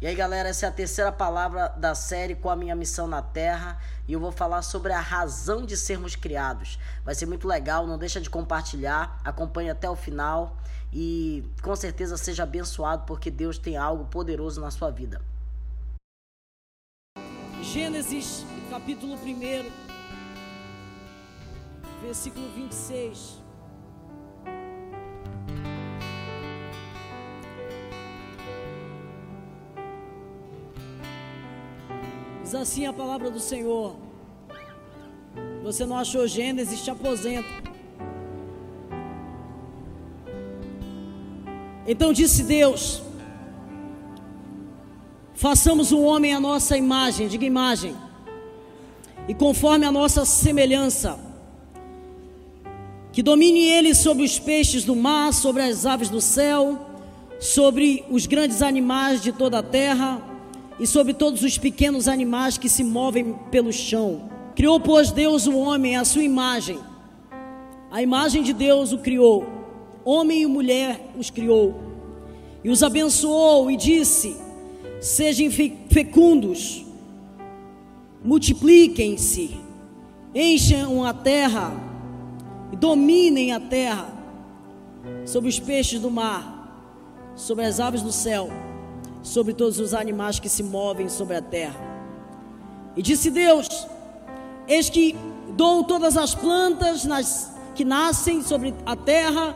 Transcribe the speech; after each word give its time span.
E 0.00 0.06
aí, 0.06 0.14
galera, 0.14 0.48
essa 0.48 0.66
é 0.66 0.68
a 0.68 0.72
terceira 0.72 1.10
palavra 1.10 1.70
da 1.70 1.92
série 1.92 2.36
com 2.36 2.48
a 2.48 2.54
minha 2.54 2.76
missão 2.76 3.08
na 3.08 3.20
Terra 3.20 3.80
e 4.06 4.12
eu 4.12 4.20
vou 4.20 4.30
falar 4.30 4.62
sobre 4.62 4.92
a 4.92 5.00
razão 5.00 5.66
de 5.66 5.76
sermos 5.76 6.14
criados. 6.14 6.78
Vai 7.04 7.16
ser 7.16 7.26
muito 7.26 7.48
legal, 7.48 7.84
não 7.84 7.98
deixa 7.98 8.20
de 8.20 8.30
compartilhar, 8.30 9.20
acompanhe 9.24 9.70
até 9.70 9.90
o 9.90 9.96
final 9.96 10.56
e 10.92 11.44
com 11.62 11.74
certeza 11.74 12.16
seja 12.16 12.44
abençoado 12.44 13.06
porque 13.06 13.28
Deus 13.28 13.58
tem 13.58 13.76
algo 13.76 14.04
poderoso 14.04 14.60
na 14.60 14.70
sua 14.70 14.88
vida. 14.88 15.20
Gênesis, 17.60 18.46
capítulo 18.70 19.14
1, 19.14 19.68
versículo 22.00 22.48
26. 22.54 23.47
Diz 32.48 32.54
assim 32.54 32.86
a 32.86 32.94
palavra 32.94 33.30
do 33.30 33.38
Senhor. 33.38 33.94
Você 35.62 35.84
não 35.84 35.98
achou 35.98 36.26
Gênesis, 36.26 36.82
te 36.82 36.90
aposenta. 36.90 37.46
Então 41.86 42.10
disse 42.10 42.42
Deus: 42.44 43.02
Façamos 45.34 45.92
o 45.92 46.00
homem 46.00 46.32
a 46.32 46.40
nossa 46.40 46.74
imagem, 46.74 47.28
diga 47.28 47.44
imagem, 47.44 47.94
e 49.28 49.34
conforme 49.34 49.84
a 49.84 49.92
nossa 49.92 50.24
semelhança, 50.24 51.20
que 53.12 53.22
domine 53.22 53.60
ele 53.60 53.94
sobre 53.94 54.24
os 54.24 54.38
peixes 54.38 54.84
do 54.84 54.96
mar, 54.96 55.34
sobre 55.34 55.60
as 55.60 55.84
aves 55.84 56.08
do 56.08 56.22
céu, 56.22 56.78
sobre 57.38 58.06
os 58.08 58.26
grandes 58.26 58.62
animais 58.62 59.20
de 59.20 59.32
toda 59.32 59.58
a 59.58 59.62
terra 59.62 60.27
e 60.78 60.86
sobre 60.86 61.12
todos 61.12 61.42
os 61.42 61.58
pequenos 61.58 62.06
animais 62.06 62.56
que 62.56 62.68
se 62.68 62.84
movem 62.84 63.34
pelo 63.50 63.72
chão. 63.72 64.30
Criou, 64.54 64.78
pois, 64.78 65.10
Deus 65.10 65.46
o 65.46 65.56
homem 65.56 65.96
à 65.96 66.04
sua 66.04 66.22
imagem. 66.22 66.78
A 67.90 68.02
imagem 68.02 68.42
de 68.42 68.52
Deus 68.52 68.92
o 68.92 68.98
criou. 68.98 69.46
Homem 70.04 70.42
e 70.42 70.46
mulher 70.46 71.12
os 71.18 71.30
criou. 71.30 71.74
E 72.62 72.70
os 72.70 72.82
abençoou 72.82 73.70
e 73.70 73.76
disse: 73.76 74.36
Sejam 75.00 75.50
fecundos, 75.90 76.84
multipliquem-se, 78.24 79.56
encham 80.34 81.04
a 81.04 81.12
terra 81.12 81.88
dominem 82.78 83.52
a 83.52 83.60
terra 83.60 84.08
sobre 85.24 85.48
os 85.48 85.58
peixes 85.58 86.00
do 86.00 86.10
mar, 86.10 87.32
sobre 87.34 87.64
as 87.64 87.80
aves 87.80 88.02
do 88.02 88.12
céu 88.12 88.48
sobre 89.28 89.52
todos 89.52 89.78
os 89.78 89.92
animais 89.94 90.40
que 90.40 90.48
se 90.48 90.62
movem 90.62 91.08
sobre 91.08 91.36
a 91.36 91.42
terra. 91.42 91.78
E 92.96 93.02
disse 93.02 93.30
Deus: 93.30 93.68
Eis 94.66 94.88
que 94.88 95.14
dou 95.56 95.84
todas 95.84 96.16
as 96.16 96.34
plantas 96.34 97.04
nas, 97.04 97.52
que 97.74 97.84
nascem 97.84 98.42
sobre 98.42 98.74
a 98.84 98.96
terra 98.96 99.54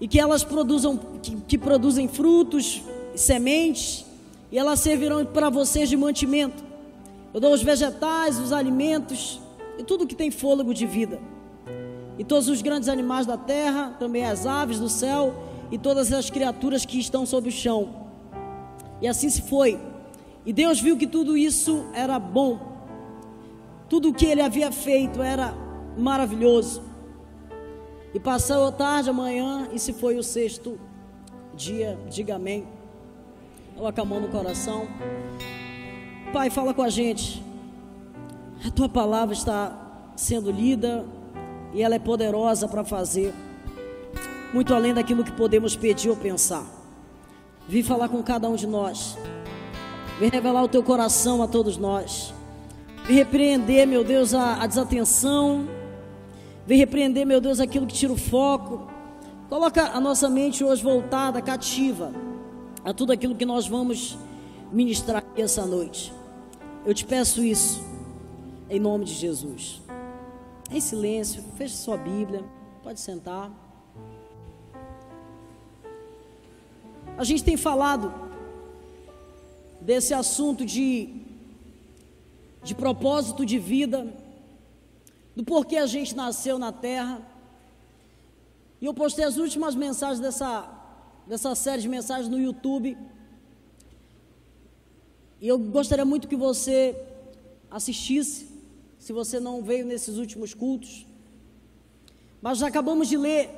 e 0.00 0.08
que 0.08 0.18
elas 0.20 0.44
produzam, 0.44 0.98
que, 1.22 1.36
que 1.36 1.58
produzem 1.58 2.08
frutos 2.08 2.82
e 3.14 3.18
sementes, 3.18 4.04
e 4.50 4.58
elas 4.58 4.80
servirão 4.80 5.24
para 5.24 5.48
vocês 5.48 5.88
de 5.88 5.96
mantimento. 5.96 6.64
Eu 7.32 7.40
dou 7.40 7.52
os 7.52 7.62
vegetais, 7.62 8.38
os 8.38 8.52
alimentos 8.52 9.40
e 9.78 9.84
tudo 9.84 10.06
que 10.06 10.14
tem 10.14 10.30
fôlego 10.30 10.74
de 10.74 10.86
vida. 10.86 11.20
E 12.18 12.24
todos 12.24 12.48
os 12.48 12.60
grandes 12.62 12.88
animais 12.88 13.26
da 13.26 13.36
terra, 13.36 13.94
também 13.98 14.24
as 14.24 14.44
aves 14.44 14.80
do 14.80 14.88
céu 14.88 15.34
e 15.70 15.78
todas 15.78 16.12
as 16.12 16.30
criaturas 16.30 16.84
que 16.84 16.98
estão 16.98 17.24
sobre 17.24 17.50
o 17.50 17.52
chão 17.52 18.07
e 19.00 19.08
assim 19.08 19.28
se 19.28 19.42
foi. 19.42 19.78
E 20.44 20.52
Deus 20.52 20.80
viu 20.80 20.96
que 20.96 21.06
tudo 21.06 21.36
isso 21.36 21.86
era 21.92 22.18
bom. 22.18 22.58
Tudo 23.88 24.10
o 24.10 24.14
que 24.14 24.26
ele 24.26 24.40
havia 24.40 24.70
feito 24.72 25.22
era 25.22 25.54
maravilhoso. 25.96 26.82
E 28.14 28.20
passou 28.20 28.66
a 28.66 28.72
tarde, 28.72 29.10
amanhã, 29.10 29.68
e 29.72 29.78
se 29.78 29.92
foi 29.92 30.16
o 30.16 30.22
sexto 30.22 30.78
dia. 31.54 31.98
Diga 32.08 32.36
amém. 32.36 32.66
Coloca 33.76 34.00
a 34.00 34.04
mão 34.04 34.20
no 34.20 34.28
coração. 34.28 34.88
Pai, 36.32 36.50
fala 36.50 36.72
com 36.74 36.82
a 36.82 36.88
gente. 36.88 37.42
A 38.66 38.70
tua 38.70 38.88
palavra 38.88 39.34
está 39.34 40.10
sendo 40.16 40.50
lida 40.50 41.06
e 41.72 41.82
ela 41.82 41.94
é 41.94 41.98
poderosa 41.98 42.66
para 42.66 42.84
fazer 42.84 43.32
muito 44.52 44.74
além 44.74 44.94
daquilo 44.94 45.22
que 45.22 45.32
podemos 45.32 45.76
pedir 45.76 46.10
ou 46.10 46.16
pensar. 46.16 46.77
Vim 47.68 47.82
falar 47.82 48.08
com 48.08 48.22
cada 48.22 48.48
um 48.48 48.56
de 48.56 48.66
nós. 48.66 49.18
Vem 50.18 50.30
revelar 50.30 50.64
o 50.64 50.68
teu 50.68 50.82
coração 50.82 51.42
a 51.42 51.46
todos 51.46 51.76
nós. 51.76 52.32
Vem 53.06 53.14
repreender, 53.14 53.86
meu 53.86 54.02
Deus, 54.02 54.32
a, 54.32 54.62
a 54.62 54.66
desatenção. 54.66 55.68
Vem 56.66 56.78
repreender, 56.78 57.26
meu 57.26 57.42
Deus, 57.42 57.60
aquilo 57.60 57.86
que 57.86 57.94
tira 57.94 58.12
o 58.12 58.16
foco. 58.16 58.88
Coloca 59.50 59.82
a 59.82 60.00
nossa 60.00 60.30
mente 60.30 60.64
hoje 60.64 60.82
voltada, 60.82 61.42
cativa, 61.42 62.12
a 62.82 62.94
tudo 62.94 63.12
aquilo 63.12 63.34
que 63.34 63.44
nós 63.44 63.68
vamos 63.68 64.16
ministrar 64.72 65.18
aqui 65.18 65.42
essa 65.42 65.66
noite. 65.66 66.12
Eu 66.86 66.94
te 66.94 67.04
peço 67.04 67.42
isso, 67.42 67.82
em 68.70 68.80
nome 68.80 69.04
de 69.04 69.12
Jesus. 69.12 69.82
Em 70.70 70.80
silêncio, 70.80 71.42
feche 71.56 71.76
sua 71.76 71.98
Bíblia, 71.98 72.42
pode 72.82 73.00
sentar. 73.00 73.67
A 77.18 77.24
gente 77.24 77.42
tem 77.42 77.56
falado 77.56 78.14
desse 79.80 80.14
assunto 80.14 80.64
de, 80.64 81.12
de 82.62 82.76
propósito 82.76 83.44
de 83.44 83.58
vida, 83.58 84.06
do 85.34 85.42
porquê 85.42 85.78
a 85.78 85.86
gente 85.86 86.14
nasceu 86.14 86.60
na 86.60 86.70
terra. 86.70 87.20
E 88.80 88.86
eu 88.86 88.94
postei 88.94 89.24
as 89.24 89.36
últimas 89.36 89.74
mensagens 89.74 90.20
dessa, 90.20 90.70
dessa 91.26 91.56
série 91.56 91.82
de 91.82 91.88
mensagens 91.88 92.28
no 92.28 92.40
YouTube. 92.40 92.96
E 95.40 95.48
eu 95.48 95.58
gostaria 95.58 96.04
muito 96.04 96.28
que 96.28 96.36
você 96.36 96.96
assistisse, 97.68 98.46
se 98.96 99.12
você 99.12 99.40
não 99.40 99.60
veio 99.60 99.84
nesses 99.84 100.18
últimos 100.18 100.54
cultos. 100.54 101.04
Mas 102.40 102.58
já 102.58 102.68
acabamos 102.68 103.08
de 103.08 103.16
ler 103.16 103.50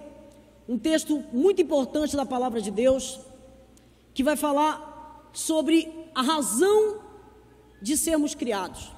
um 0.67 0.79
texto 0.79 1.23
muito 1.31 1.61
importante 1.61 2.17
da 2.17 2.25
palavra 2.25 2.63
de 2.63 2.71
Deus, 2.71 3.21
que 4.15 4.23
vai 4.23 4.37
falar 4.37 5.31
sobre 5.33 6.11
a 6.15 6.23
razão 6.23 7.01
de 7.81 7.97
sermos 7.97 8.35
criados. 8.35 8.91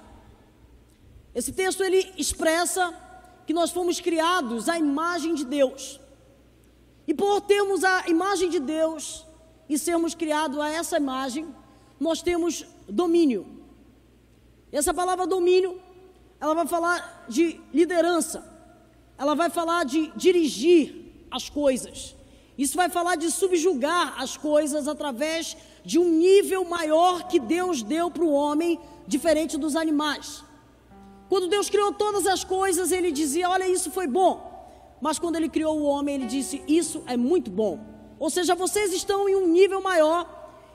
Esse 1.35 1.53
texto 1.53 1.83
ele 1.83 2.13
expressa 2.17 2.93
que 3.47 3.53
nós 3.53 3.71
fomos 3.71 4.01
criados 4.01 4.69
à 4.69 4.79
imagem 4.79 5.35
de 5.35 5.45
Deus. 5.45 6.01
E 7.07 7.15
por 7.15 7.41
termos 7.41 7.83
a 7.85 8.09
imagem 8.09 8.49
de 8.49 8.61
Deus 8.61 9.27
e 9.69 9.79
sermos 9.79 10.15
criados 10.15 10.59
a 10.59 10.69
essa 10.69 10.97
imagem, 10.97 11.55
nós 11.99 12.23
temos 12.23 12.65
domínio. 12.89 13.47
Essa 14.71 14.95
palavra 14.95 15.27
domínio, 15.27 15.81
ela 16.41 16.55
vai 16.55 16.67
falar 16.67 17.25
de 17.29 17.61
liderança. 17.73 18.51
Ela 19.19 19.35
vai 19.35 19.51
falar 19.51 19.85
de 19.85 20.09
dirigir 20.17 21.27
as 21.31 21.49
coisas. 21.49 22.15
Isso 22.57 22.77
vai 22.77 22.89
falar 22.89 23.17
de 23.17 23.31
subjugar 23.31 24.21
as 24.21 24.37
coisas 24.37 24.87
através 24.87 25.57
de 25.85 25.99
um 25.99 26.09
nível 26.09 26.65
maior 26.65 27.27
que 27.27 27.41
Deus 27.41 27.83
deu 27.83 28.11
para 28.11 28.23
o 28.23 28.33
homem, 28.33 28.79
diferente 29.07 29.57
dos 29.57 29.75
animais. 29.75 30.45
Quando 31.29 31.49
Deus 31.49 31.71
criou 31.71 31.93
todas 31.93 32.27
as 32.27 32.45
coisas, 32.45 32.93
ele 32.93 33.11
dizia: 33.11 33.49
Olha, 33.49 33.67
isso 33.67 33.91
foi 33.91 34.07
bom. 34.07 34.51
Mas 35.01 35.19
quando 35.19 35.37
ele 35.37 35.49
criou 35.49 35.79
o 35.79 35.85
homem, 35.85 36.15
ele 36.15 36.27
disse: 36.27 36.63
Isso 36.69 37.03
é 37.07 37.17
muito 37.17 37.51
bom. 37.51 37.81
Ou 38.19 38.31
seja, 38.31 38.55
vocês 38.55 38.93
estão 38.93 39.29
em 39.29 39.35
um 39.35 39.49
nível 39.49 39.81
maior 39.81 40.29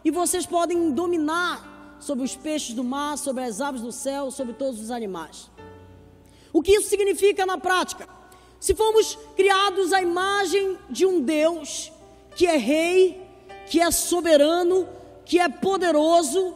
e 0.03 0.11
vocês 0.11 0.45
podem 0.45 0.91
dominar 0.91 1.95
sobre 1.99 2.25
os 2.25 2.35
peixes 2.35 2.75
do 2.75 2.83
mar, 2.83 3.17
sobre 3.17 3.43
as 3.43 3.61
aves 3.61 3.81
do 3.81 3.91
céu, 3.91 4.31
sobre 4.31 4.53
todos 4.53 4.81
os 4.81 4.91
animais. 4.91 5.49
O 6.51 6.61
que 6.61 6.73
isso 6.73 6.89
significa 6.89 7.45
na 7.45 7.57
prática? 7.57 8.16
Se 8.59 8.75
fomos 8.75 9.17
criados 9.35 9.93
à 9.93 10.01
imagem 10.01 10.77
de 10.89 11.05
um 11.05 11.21
Deus 11.21 11.91
que 12.35 12.45
é 12.45 12.57
rei, 12.57 13.21
que 13.67 13.79
é 13.79 13.89
soberano, 13.91 14.87
que 15.25 15.39
é 15.39 15.49
poderoso, 15.49 16.55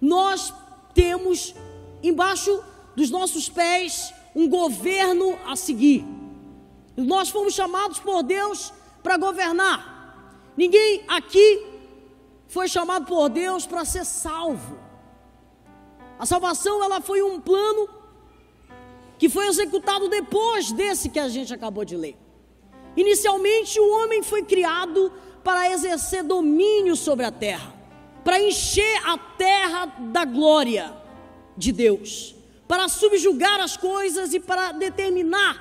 nós 0.00 0.52
temos 0.92 1.54
embaixo 2.02 2.62
dos 2.94 3.10
nossos 3.10 3.48
pés 3.48 4.12
um 4.34 4.48
governo 4.48 5.38
a 5.46 5.56
seguir. 5.56 6.04
Nós 6.96 7.28
fomos 7.28 7.54
chamados 7.54 7.98
por 7.98 8.22
Deus 8.22 8.72
para 9.02 9.16
governar. 9.16 9.92
Ninguém 10.56 11.04
aqui 11.08 11.66
foi 12.48 12.68
chamado 12.68 13.06
por 13.06 13.28
Deus 13.28 13.66
para 13.66 13.84
ser 13.84 14.04
salvo. 14.04 14.78
A 16.18 16.24
salvação 16.24 16.82
ela 16.82 17.00
foi 17.00 17.22
um 17.22 17.40
plano 17.40 17.88
que 19.24 19.28
foi 19.30 19.46
executado 19.46 20.06
depois 20.06 20.70
desse 20.70 21.08
que 21.08 21.18
a 21.18 21.30
gente 21.30 21.54
acabou 21.54 21.82
de 21.82 21.96
ler. 21.96 22.14
Inicialmente, 22.94 23.80
o 23.80 23.90
homem 23.94 24.22
foi 24.22 24.42
criado 24.42 25.10
para 25.42 25.70
exercer 25.72 26.22
domínio 26.22 26.94
sobre 26.94 27.24
a 27.24 27.30
terra, 27.30 27.72
para 28.22 28.38
encher 28.38 29.00
a 29.06 29.16
terra 29.16 29.86
da 30.12 30.26
glória 30.26 30.94
de 31.56 31.72
Deus, 31.72 32.34
para 32.68 32.86
subjugar 32.86 33.60
as 33.60 33.78
coisas 33.78 34.34
e 34.34 34.40
para 34.40 34.72
determinar 34.72 35.54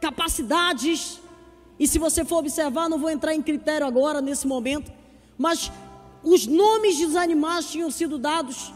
capacidades. 0.00 1.20
E 1.78 1.86
se 1.86 2.00
você 2.00 2.24
for 2.24 2.38
observar, 2.38 2.88
não 2.88 2.98
vou 2.98 3.10
entrar 3.10 3.32
em 3.32 3.40
critério 3.40 3.86
agora 3.86 4.20
nesse 4.20 4.44
momento, 4.44 4.90
mas 5.38 5.70
os 6.24 6.48
nomes 6.48 6.98
dos 6.98 7.14
animais 7.14 7.70
tinham 7.70 7.92
sido 7.92 8.18
dados 8.18 8.74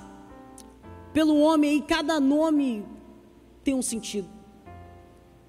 pelo 1.13 1.41
homem 1.41 1.79
e 1.79 1.83
cada 1.83 2.21
nome 2.21 3.02
tem 3.63 3.75
um 3.75 3.83
sentido. 3.83 4.29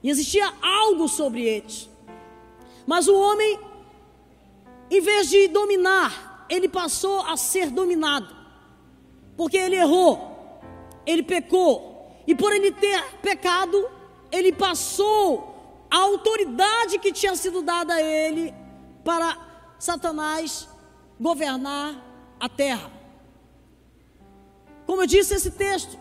E 0.02 0.10
existia 0.10 0.52
algo 0.62 1.08
sobre 1.08 1.44
eles. 1.44 1.90
Mas 2.86 3.08
o 3.08 3.16
homem, 3.16 3.60
em 4.92 5.02
vez 5.02 5.30
de 5.30 5.48
dominar, 5.48 6.46
ele 6.50 6.68
passou 6.68 7.22
a 7.22 7.38
ser 7.38 7.70
dominado. 7.70 8.36
Porque 9.38 9.58
ele 9.58 9.76
errou, 9.76 10.60
ele 11.06 11.24
pecou. 11.24 12.12
E 12.28 12.36
por 12.36 12.54
ele 12.54 12.72
ter 12.72 13.02
pecado, 13.22 13.90
ele 14.32 14.52
passou 14.52 15.86
a 15.90 15.98
autoridade 15.98 17.00
que 17.00 17.12
tinha 17.12 17.36
sido 17.36 17.62
dada 17.62 17.94
a 17.94 18.02
ele 18.02 18.54
para 19.04 19.38
Satanás 19.80 20.68
governar 21.20 22.04
a 22.40 22.50
terra. 22.50 22.92
Como 24.86 25.02
eu 25.02 25.08
disse, 25.08 25.34
esse 25.34 25.52
texto, 25.52 25.98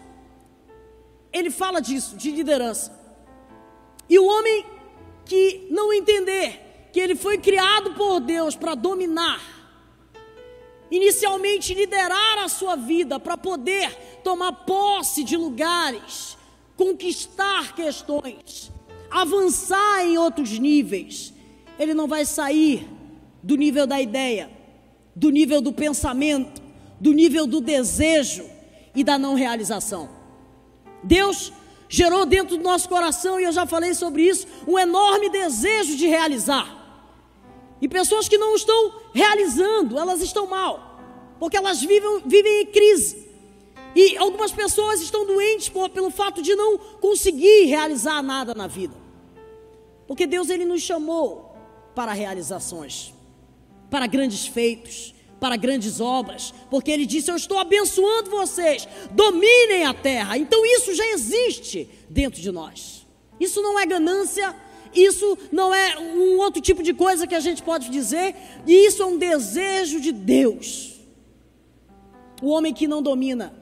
ele 1.33 1.51
fala 1.51 1.81
disso, 1.81 2.17
de 2.17 2.31
liderança. 2.31 2.93
E 4.09 4.19
o 4.19 4.27
homem 4.27 4.67
que 5.25 5.67
não 5.71 5.93
entender 5.93 6.91
que 6.93 7.01
ele 7.01 7.15
foi 7.15 7.39
criado 7.39 7.95
por 7.95 8.21
Deus 8.21 8.55
para 8.55 8.75
dominar, 8.75 9.41
inicialmente 10.91 11.73
liderar 11.73 12.39
a 12.39 12.49
sua 12.49 12.77
vida, 12.77 13.19
para 13.19 13.39
poder 13.39 14.21
tomar 14.23 14.53
posse 14.53 15.25
de 15.25 15.37
lugares, 15.37 16.37
conquistar 16.77 17.75
questões, 17.75 18.71
avançar 19.11 20.05
em 20.05 20.19
outros 20.19 20.59
níveis, 20.59 21.33
ele 21.79 21.95
não 21.95 22.07
vai 22.07 22.27
sair 22.27 22.87
do 23.43 23.57
nível 23.57 23.87
da 23.87 24.01
ideia, 24.01 24.51
do 25.17 25.31
nível 25.31 25.61
do 25.61 25.73
pensamento, 25.73 26.63
do 27.01 27.13
nível 27.13 27.47
do 27.47 27.61
desejo 27.61 28.45
e 28.95 29.03
da 29.03 29.19
não 29.19 29.35
realização. 29.35 30.22
Deus 31.03 31.53
gerou 31.89 32.25
dentro 32.25 32.57
do 32.57 32.63
nosso 32.63 32.89
coração, 32.89 33.39
e 33.39 33.45
eu 33.45 33.53
já 33.53 33.67
falei 33.67 33.95
sobre 33.95 34.23
isso, 34.23 34.47
um 34.67 34.79
enorme 34.79 35.29
desejo 35.29 35.97
de 35.97 36.07
realizar. 36.07 36.83
E 37.81 37.89
pessoas 37.89 38.29
que 38.29 38.39
não 38.39 38.55
estão 38.55 38.95
realizando, 39.13 39.99
elas 39.99 40.23
estão 40.23 40.47
mal, 40.47 40.99
porque 41.39 41.57
elas 41.57 41.81
vivem, 41.81 42.23
vivem 42.25 42.63
em 42.63 42.67
crise. 42.67 43.29
E 43.95 44.17
algumas 44.17 44.53
pessoas 44.53 45.01
estão 45.03 45.27
doentes 45.27 45.69
por, 45.69 45.91
pelo 45.91 46.11
fato 46.11 46.41
de 46.41 46.55
não 46.55 46.79
conseguir 46.79 47.65
realizar 47.65 48.23
nada 48.23 48.55
na 48.55 48.67
vida. 48.67 48.97
Porque 50.07 50.27
Deus 50.27 50.49
ele 50.49 50.65
nos 50.65 50.81
chamou 50.81 51.55
para 51.95 52.13
realizações, 52.13 53.13
para 53.91 54.07
grandes 54.07 54.47
feitos, 54.47 55.15
para 55.43 55.57
grandes 55.57 56.01
obras, 56.01 56.55
porque 56.71 56.89
ele 56.89 57.05
disse: 57.05 57.29
Eu 57.29 57.35
estou 57.35 57.59
abençoando 57.59 58.31
vocês, 58.31 58.87
dominem 59.11 59.85
a 59.85 59.93
terra. 59.93 60.39
Então 60.39 60.65
isso 60.65 60.95
já 60.95 61.05
existe 61.09 61.91
dentro 62.09 62.41
de 62.41 62.53
nós. 62.53 63.05
Isso 63.41 63.61
não 63.61 63.77
é 63.77 63.85
ganância, 63.85 64.55
isso 64.95 65.37
não 65.51 65.75
é 65.75 65.99
um 65.99 66.39
outro 66.39 66.63
tipo 66.63 66.81
de 66.81 66.95
coisa 66.95 67.27
que 67.27 67.35
a 67.35 67.41
gente 67.41 67.61
pode 67.61 67.91
dizer, 67.91 68.37
e 68.65 68.87
isso 68.87 69.03
é 69.03 69.07
um 69.07 69.19
desejo 69.19 70.01
de 70.01 70.13
Deus. 70.13 71.01
O 72.41 72.51
homem 72.51 72.73
que 72.73 72.87
não 72.87 73.03
domina, 73.03 73.53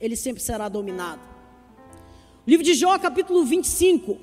ele 0.00 0.14
sempre 0.14 0.40
será 0.40 0.68
dominado. 0.68 1.22
O 2.46 2.48
livro 2.48 2.64
de 2.64 2.74
Jó, 2.74 2.96
capítulo 2.96 3.44
25, 3.44 4.16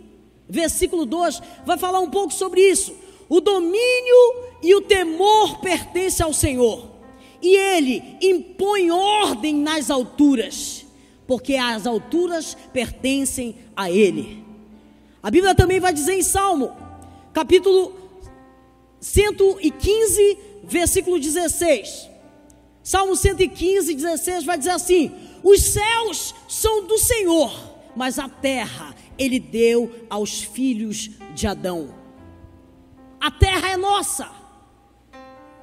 versículo 0.48 1.06
2, 1.06 1.42
vai 1.66 1.78
falar 1.78 2.00
um 2.00 2.10
pouco 2.10 2.34
sobre 2.34 2.62
isso. 2.62 2.96
O 3.28 3.42
domínio 3.42 4.46
e 4.62 4.76
o 4.76 4.82
temor 4.82 5.60
pertence 5.60 6.22
ao 6.22 6.34
Senhor, 6.34 6.90
e 7.42 7.56
Ele 7.56 8.04
impõe 8.22 8.92
ordem 8.92 9.56
nas 9.56 9.90
alturas, 9.90 10.86
porque 11.28 11.56
as 11.56 11.86
alturas 11.86 12.56
pertencem 12.72 13.56
a 13.76 13.90
Ele. 13.90 14.44
A 15.22 15.32
Bíblia 15.32 15.56
também 15.56 15.80
vai 15.80 15.92
dizer 15.92 16.14
em 16.14 16.22
Salmo, 16.22 16.72
capítulo 17.34 17.96
115, 19.00 20.38
versículo 20.64 21.20
16. 21.20 22.10
Salmo 22.84 23.16
115, 23.16 23.96
16 23.96 24.44
vai 24.44 24.58
dizer 24.58 24.72
assim: 24.72 25.12
Os 25.44 25.62
céus 25.62 26.36
são 26.48 26.86
do 26.86 27.00
Senhor, 27.00 27.52
mas 27.96 28.20
a 28.20 28.30
terra 28.30 28.96
Ele 29.18 29.40
deu 29.40 29.92
aos 30.10 30.42
filhos 30.42 31.10
de 31.34 31.48
Adão. 31.48 32.05
A 33.20 33.32
terra 33.32 33.72
é 33.72 33.78
nossa. 33.78 34.30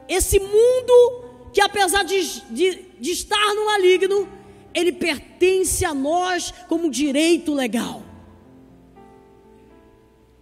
Esse 0.08 0.38
mundo 0.38 1.32
que 1.52 1.60
apesar 1.60 2.02
de, 2.02 2.40
de, 2.50 2.86
de 2.98 3.10
estar 3.10 3.54
no 3.54 3.66
maligno, 3.66 4.26
ele 4.72 4.92
pertence 4.92 5.84
a 5.84 5.92
nós 5.92 6.50
como 6.66 6.90
direito 6.90 7.52
legal. 7.52 8.02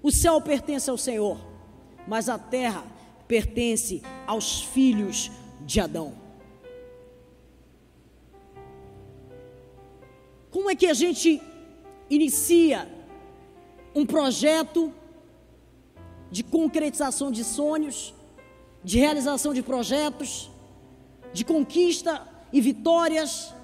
O 0.02 0.10
céu 0.10 0.40
pertence 0.40 0.88
ao 0.88 0.96
Senhor, 0.96 1.38
mas 2.06 2.28
a 2.28 2.38
terra 2.38 2.84
pertence 3.26 4.02
aos 4.26 4.62
filhos 4.62 5.30
de 5.60 5.80
Adão. 5.80 6.14
Como 10.50 10.70
é 10.70 10.74
que 10.74 10.86
a 10.86 10.94
gente 10.94 11.40
inicia 12.08 12.88
um 13.94 14.06
projeto 14.06 14.92
de 16.30 16.42
concretização 16.42 17.30
de 17.30 17.44
sonhos? 17.44 18.14
de 18.82 18.98
realização 18.98 19.52
de 19.52 19.62
projetos, 19.62 20.50
de 21.32 21.44
conquista 21.44 22.26
e 22.52 22.60
vitórias, 22.60 23.54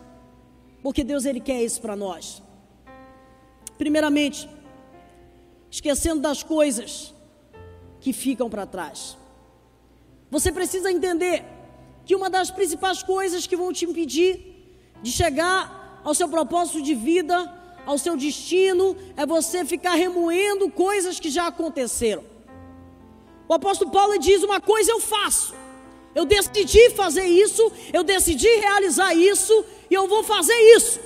porque 0.82 1.02
Deus 1.02 1.24
ele 1.24 1.40
quer 1.40 1.62
isso 1.62 1.80
para 1.80 1.96
nós. 1.96 2.42
Primeiramente, 3.78 4.48
esquecendo 5.70 6.20
das 6.20 6.42
coisas 6.42 7.14
que 8.00 8.12
ficam 8.12 8.48
para 8.48 8.66
trás. 8.66 9.16
Você 10.30 10.52
precisa 10.52 10.90
entender 10.92 11.44
que 12.04 12.14
uma 12.14 12.30
das 12.30 12.50
principais 12.50 13.02
coisas 13.02 13.46
que 13.46 13.56
vão 13.56 13.72
te 13.72 13.84
impedir 13.84 14.54
de 15.02 15.10
chegar 15.10 16.00
ao 16.04 16.14
seu 16.14 16.28
propósito 16.28 16.80
de 16.82 16.94
vida, 16.94 17.52
ao 17.84 17.98
seu 17.98 18.16
destino, 18.16 18.96
é 19.16 19.26
você 19.26 19.64
ficar 19.64 19.94
remoendo 19.94 20.70
coisas 20.70 21.18
que 21.18 21.30
já 21.30 21.46
aconteceram. 21.48 22.35
O 23.48 23.54
apóstolo 23.54 23.90
Paulo 23.90 24.18
diz: 24.18 24.42
Uma 24.42 24.60
coisa 24.60 24.90
eu 24.90 25.00
faço, 25.00 25.54
eu 26.14 26.24
decidi 26.24 26.90
fazer 26.90 27.24
isso, 27.26 27.70
eu 27.92 28.02
decidi 28.02 28.48
realizar 28.48 29.14
isso, 29.14 29.64
e 29.90 29.94
eu 29.94 30.08
vou 30.08 30.22
fazer 30.22 30.58
isso. 30.76 31.00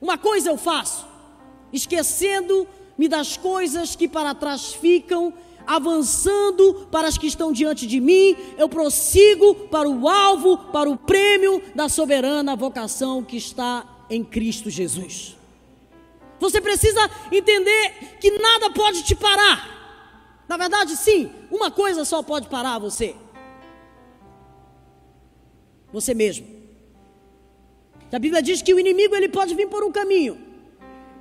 Uma 0.00 0.18
coisa 0.18 0.50
eu 0.50 0.56
faço, 0.56 1.06
esquecendo-me 1.72 3.08
das 3.08 3.36
coisas 3.36 3.96
que 3.96 4.06
para 4.06 4.34
trás 4.34 4.74
ficam, 4.74 5.32
avançando 5.66 6.86
para 6.90 7.08
as 7.08 7.16
que 7.16 7.26
estão 7.26 7.52
diante 7.52 7.86
de 7.86 8.00
mim, 8.00 8.36
eu 8.58 8.68
prossigo 8.68 9.54
para 9.70 9.88
o 9.88 10.08
alvo, 10.08 10.58
para 10.58 10.90
o 10.90 10.96
prêmio 10.96 11.62
da 11.74 11.88
soberana 11.88 12.54
vocação 12.54 13.22
que 13.22 13.36
está 13.36 13.84
em 14.10 14.22
Cristo 14.22 14.68
Jesus. 14.68 15.36
Você 16.38 16.60
precisa 16.60 17.10
entender 17.32 18.16
que 18.20 18.30
nada 18.32 18.70
pode 18.70 19.02
te 19.02 19.14
parar. 19.14 19.73
Na 20.48 20.56
verdade, 20.56 20.96
sim, 20.96 21.30
uma 21.50 21.70
coisa 21.70 22.04
só 22.04 22.22
pode 22.22 22.48
parar 22.48 22.78
você: 22.78 23.14
você 25.92 26.14
mesmo. 26.14 26.46
A 28.12 28.18
Bíblia 28.18 28.40
diz 28.40 28.62
que 28.62 28.72
o 28.72 28.78
inimigo 28.78 29.14
ele 29.16 29.28
pode 29.28 29.54
vir 29.54 29.68
por 29.68 29.82
um 29.82 29.90
caminho, 29.90 30.38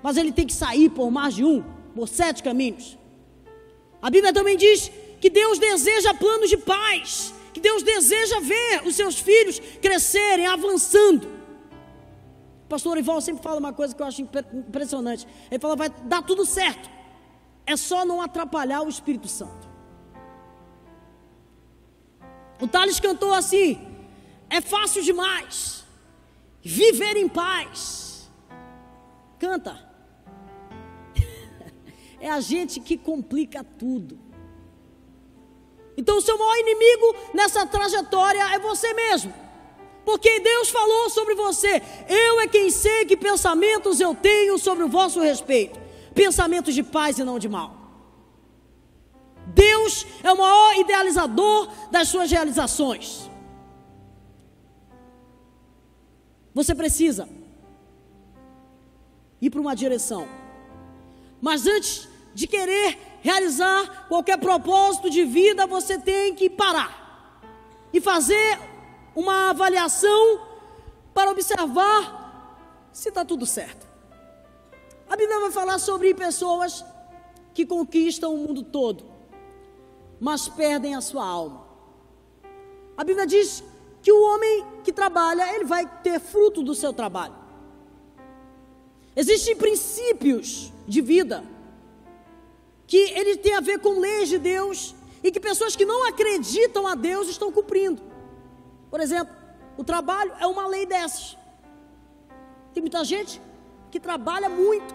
mas 0.03 0.15
ele 0.15 0.31
tem 0.31 0.45
que 0.45 0.53
sair 0.53 0.89
por 0.89 1.09
mais 1.09 1.33
de 1.33 1.43
um, 1.43 1.63
por 1.95 2.07
sete 2.07 2.43
caminhos. 2.43 2.97
A 3.99 4.09
Bíblia 4.11 4.31
também 4.31 4.55
diz 4.55 4.91
que 5.19 5.29
Deus 5.29 5.57
deseja 5.57 6.13
planos 6.13 6.49
de 6.49 6.57
paz, 6.57 7.33
que 7.53 7.59
Deus 7.59 7.81
deseja 7.81 8.39
ver 8.41 8.85
os 8.85 8.95
seus 8.95 9.17
filhos 9.17 9.59
crescerem, 9.81 10.45
avançando. 10.45 11.25
O 12.65 12.67
pastor 12.67 12.97
Ival 12.97 13.21
sempre 13.21 13.41
fala 13.41 13.59
uma 13.59 13.73
coisa 13.73 13.95
que 13.95 14.01
eu 14.01 14.05
acho 14.05 14.21
impressionante. 14.21 15.25
Ele 15.49 15.59
fala: 15.59 15.75
vai 15.75 15.89
dar 15.89 16.21
tudo 16.21 16.45
certo. 16.45 16.89
É 17.65 17.77
só 17.77 18.05
não 18.05 18.21
atrapalhar 18.21 18.81
o 18.81 18.89
Espírito 18.89 19.27
Santo. 19.27 19.67
O 22.59 22.67
Thales 22.67 22.99
cantou 22.99 23.33
assim: 23.33 23.79
é 24.49 24.61
fácil 24.61 25.01
demais 25.01 25.83
viver 26.61 27.17
em 27.17 27.27
paz. 27.27 28.31
Canta. 29.39 29.91
É 32.19 32.29
a 32.29 32.39
gente 32.39 32.79
que 32.79 32.97
complica 32.97 33.65
tudo. 33.65 34.17
Então, 35.97 36.17
o 36.17 36.21
seu 36.21 36.37
maior 36.37 36.55
inimigo 36.55 37.15
nessa 37.33 37.65
trajetória 37.65 38.41
é 38.53 38.59
você 38.59 38.93
mesmo. 38.93 39.33
Porque 40.05 40.39
Deus 40.39 40.69
falou 40.69 41.09
sobre 41.09 41.35
você: 41.35 41.81
Eu 42.07 42.39
é 42.39 42.47
quem 42.47 42.69
sei 42.69 43.05
que 43.05 43.17
pensamentos 43.17 43.99
eu 43.99 44.15
tenho 44.15 44.57
sobre 44.57 44.85
o 44.85 44.87
vosso 44.87 45.19
respeito. 45.19 45.82
Pensamentos 46.13 46.73
de 46.73 46.83
paz 46.83 47.17
e 47.17 47.23
não 47.23 47.39
de 47.39 47.49
mal. 47.49 47.83
Deus 49.47 50.05
é 50.23 50.31
o 50.31 50.37
maior 50.37 50.75
idealizador 50.77 51.69
das 51.91 52.07
suas 52.07 52.31
realizações. 52.31 53.29
Você 56.53 56.73
precisa 56.75 57.27
ir 59.41 59.49
para 59.49 59.59
uma 59.59 59.75
direção. 59.75 60.27
Mas 61.41 61.67
antes 61.67 62.07
de 62.33 62.47
querer 62.47 62.97
realizar 63.21 64.07
qualquer 64.07 64.37
propósito 64.37 65.09
de 65.09 65.25
vida, 65.25 65.67
você 65.67 65.97
tem 65.97 66.33
que 66.35 66.49
parar 66.49 67.41
e 67.91 67.99
fazer 67.99 68.59
uma 69.15 69.49
avaliação 69.49 70.41
para 71.13 71.31
observar 71.31 72.87
se 72.91 73.09
está 73.09 73.25
tudo 73.25 73.45
certo. 73.45 73.92
A 75.09 75.15
Bíblia 75.15 75.39
vai 75.39 75.51
falar 75.51 75.79
sobre 75.79 76.13
pessoas 76.13 76.83
que 77.53 77.65
conquistam 77.65 78.33
o 78.33 78.37
mundo 78.37 78.63
todo, 78.63 79.05
mas 80.19 80.47
perdem 80.47 80.95
a 80.95 81.01
sua 81.01 81.25
alma. 81.25 81.65
A 82.97 83.03
Bíblia 83.03 83.25
diz 83.25 83.63
que 84.01 84.11
o 84.11 84.21
homem 84.23 84.65
que 84.83 84.91
trabalha, 84.91 85.55
ele 85.55 85.65
vai 85.65 85.85
ter 86.01 86.19
fruto 86.19 86.61
do 86.61 86.75
seu 86.75 86.91
trabalho. 86.91 87.35
Existem 89.15 89.55
princípios 89.55 90.71
de 90.87 91.01
vida 91.01 91.43
que 92.87 92.97
ele 92.97 93.37
tem 93.37 93.53
a 93.53 93.59
ver 93.59 93.79
com 93.79 93.99
leis 93.99 94.29
de 94.29 94.37
Deus 94.37 94.95
e 95.23 95.31
que 95.31 95.39
pessoas 95.39 95.75
que 95.75 95.85
não 95.85 96.07
acreditam 96.07 96.85
a 96.85 96.95
Deus 96.95 97.29
estão 97.29 97.51
cumprindo. 97.51 98.01
Por 98.89 98.99
exemplo, 98.99 99.33
o 99.77 99.83
trabalho 99.83 100.33
é 100.39 100.45
uma 100.45 100.67
lei 100.67 100.85
dessas. 100.85 101.37
Tem 102.73 102.81
muita 102.81 103.03
gente 103.03 103.41
que 103.93 103.99
trabalha 103.99 104.49
muito 104.49 104.91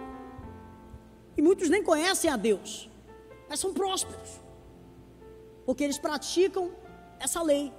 e 1.36 1.40
muitos 1.40 1.70
nem 1.70 1.80
conhecem 1.80 2.28
a 2.28 2.36
Deus, 2.36 2.90
mas 3.48 3.60
são 3.60 3.72
prósperos, 3.72 4.40
porque 5.64 5.84
eles 5.84 5.98
praticam 5.98 6.72
essa 7.20 7.40
lei. 7.40 7.72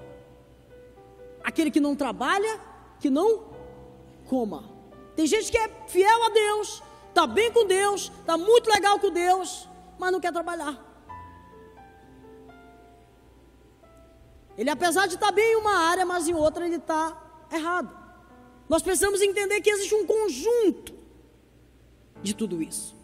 Aquele 1.43 1.71
que 1.71 1.81
não 1.81 1.93
trabalha, 1.93 2.57
que 3.01 3.09
não 3.09 3.49
coma. 4.29 4.63
Tem 5.13 5.27
gente 5.27 5.51
que 5.51 5.57
é 5.57 5.67
fiel 5.89 6.23
a 6.23 6.29
Deus, 6.29 6.81
está 7.09 7.27
bem 7.27 7.51
com 7.51 7.65
Deus, 7.65 8.09
está 8.21 8.37
muito 8.37 8.69
legal 8.69 8.97
com 8.97 9.11
Deus, 9.11 9.67
mas 9.97 10.13
não 10.13 10.21
quer 10.21 10.31
trabalhar. 10.31 10.73
Ele, 14.57 14.69
apesar 14.69 15.05
de 15.05 15.15
estar 15.15 15.33
bem 15.33 15.51
em 15.51 15.57
uma 15.57 15.79
área, 15.79 16.05
mas 16.05 16.29
em 16.29 16.33
outra 16.33 16.65
ele 16.65 16.77
está 16.77 17.21
errado. 17.51 17.93
Nós 18.69 18.81
precisamos 18.81 19.21
entender 19.21 19.59
que 19.59 19.69
existe 19.69 19.93
um 19.95 20.05
conjunto 20.05 20.98
de 22.21 22.33
tudo 22.33 22.61
isso. 22.61 22.95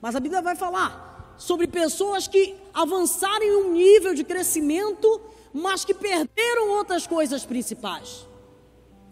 Mas 0.00 0.16
a 0.16 0.20
Bíblia 0.20 0.40
vai 0.40 0.56
falar 0.56 1.34
sobre 1.36 1.66
pessoas 1.66 2.26
que 2.26 2.54
avançaram 2.72 3.42
em 3.42 3.56
um 3.56 3.72
nível 3.72 4.14
de 4.14 4.24
crescimento, 4.24 5.20
mas 5.52 5.84
que 5.84 5.94
perderam 5.94 6.70
outras 6.70 7.06
coisas 7.06 7.44
principais. 7.44 8.26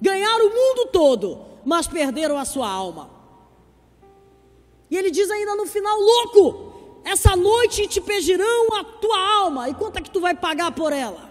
Ganharam 0.01 0.47
o 0.47 0.55
mundo 0.55 0.91
todo, 0.93 1.47
mas 1.65 1.87
perderam 1.87 2.39
a 2.39 2.45
sua 2.45 2.69
alma. 2.69 3.11
E 4.91 4.97
ele 4.97 5.11
diz 5.11 5.31
ainda 5.31 5.57
no 5.57 5.67
final: 5.67 5.99
louco, 5.99 7.01
essa 7.05 7.35
noite 7.37 7.87
te 7.87 8.01
pedirão 8.01 8.75
a 8.79 8.85
tua 8.85 9.19
alma. 9.41 9.69
E 9.69 9.75
quanto 9.75 9.99
é 9.99 10.03
que 10.03 10.11
tu 10.11 10.21
vai 10.21 10.35
pagar 10.35 10.73
por 10.73 10.93
ela? 10.93 11.29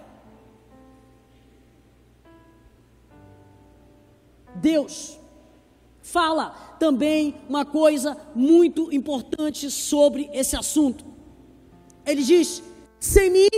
Deus 4.55 5.17
fala 6.11 6.49
também 6.79 7.35
uma 7.49 7.65
coisa 7.65 8.17
muito 8.33 8.93
importante 8.93 9.69
sobre 9.69 10.29
esse 10.33 10.55
assunto. 10.55 11.03
Ele 12.05 12.23
diz: 12.23 12.63
sem 12.99 13.29
mim 13.29 13.49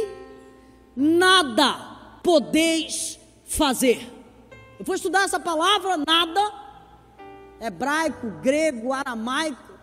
nada 0.95 2.19
podeis 2.23 3.19
fazer. 3.45 3.99
Eu 4.79 4.85
vou 4.85 4.95
estudar 4.95 5.23
essa 5.23 5.39
palavra, 5.39 5.97
nada, 5.97 6.53
hebraico, 7.61 8.29
grego, 8.41 8.93
aramaico, 8.93 9.73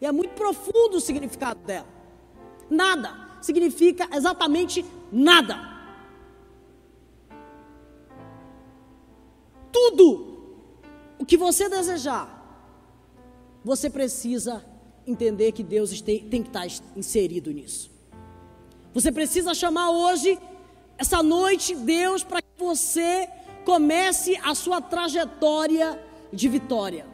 e 0.00 0.06
é 0.06 0.12
muito 0.12 0.34
profundo 0.34 0.98
o 0.98 1.00
significado 1.00 1.60
dela. 1.60 1.88
Nada 2.70 3.38
significa 3.40 4.08
exatamente 4.12 4.84
nada. 5.10 5.72
Tudo 9.72 10.33
o 11.18 11.24
que 11.24 11.36
você 11.36 11.68
desejar, 11.68 12.42
você 13.64 13.88
precisa 13.88 14.64
entender 15.06 15.52
que 15.52 15.62
Deus 15.62 16.00
tem, 16.00 16.28
que 16.28 16.36
estar 16.38 16.66
inserido 16.96 17.50
nisso. 17.50 17.90
Você 18.92 19.10
precisa 19.10 19.54
chamar 19.54 19.90
hoje, 19.90 20.38
essa 20.98 21.22
noite, 21.22 21.74
Deus 21.74 22.22
para 22.22 22.40
que 22.40 22.48
você 22.58 23.28
comece 23.64 24.38
a 24.42 24.54
sua 24.54 24.80
trajetória 24.80 26.00
de 26.32 26.48
vitória. 26.48 27.06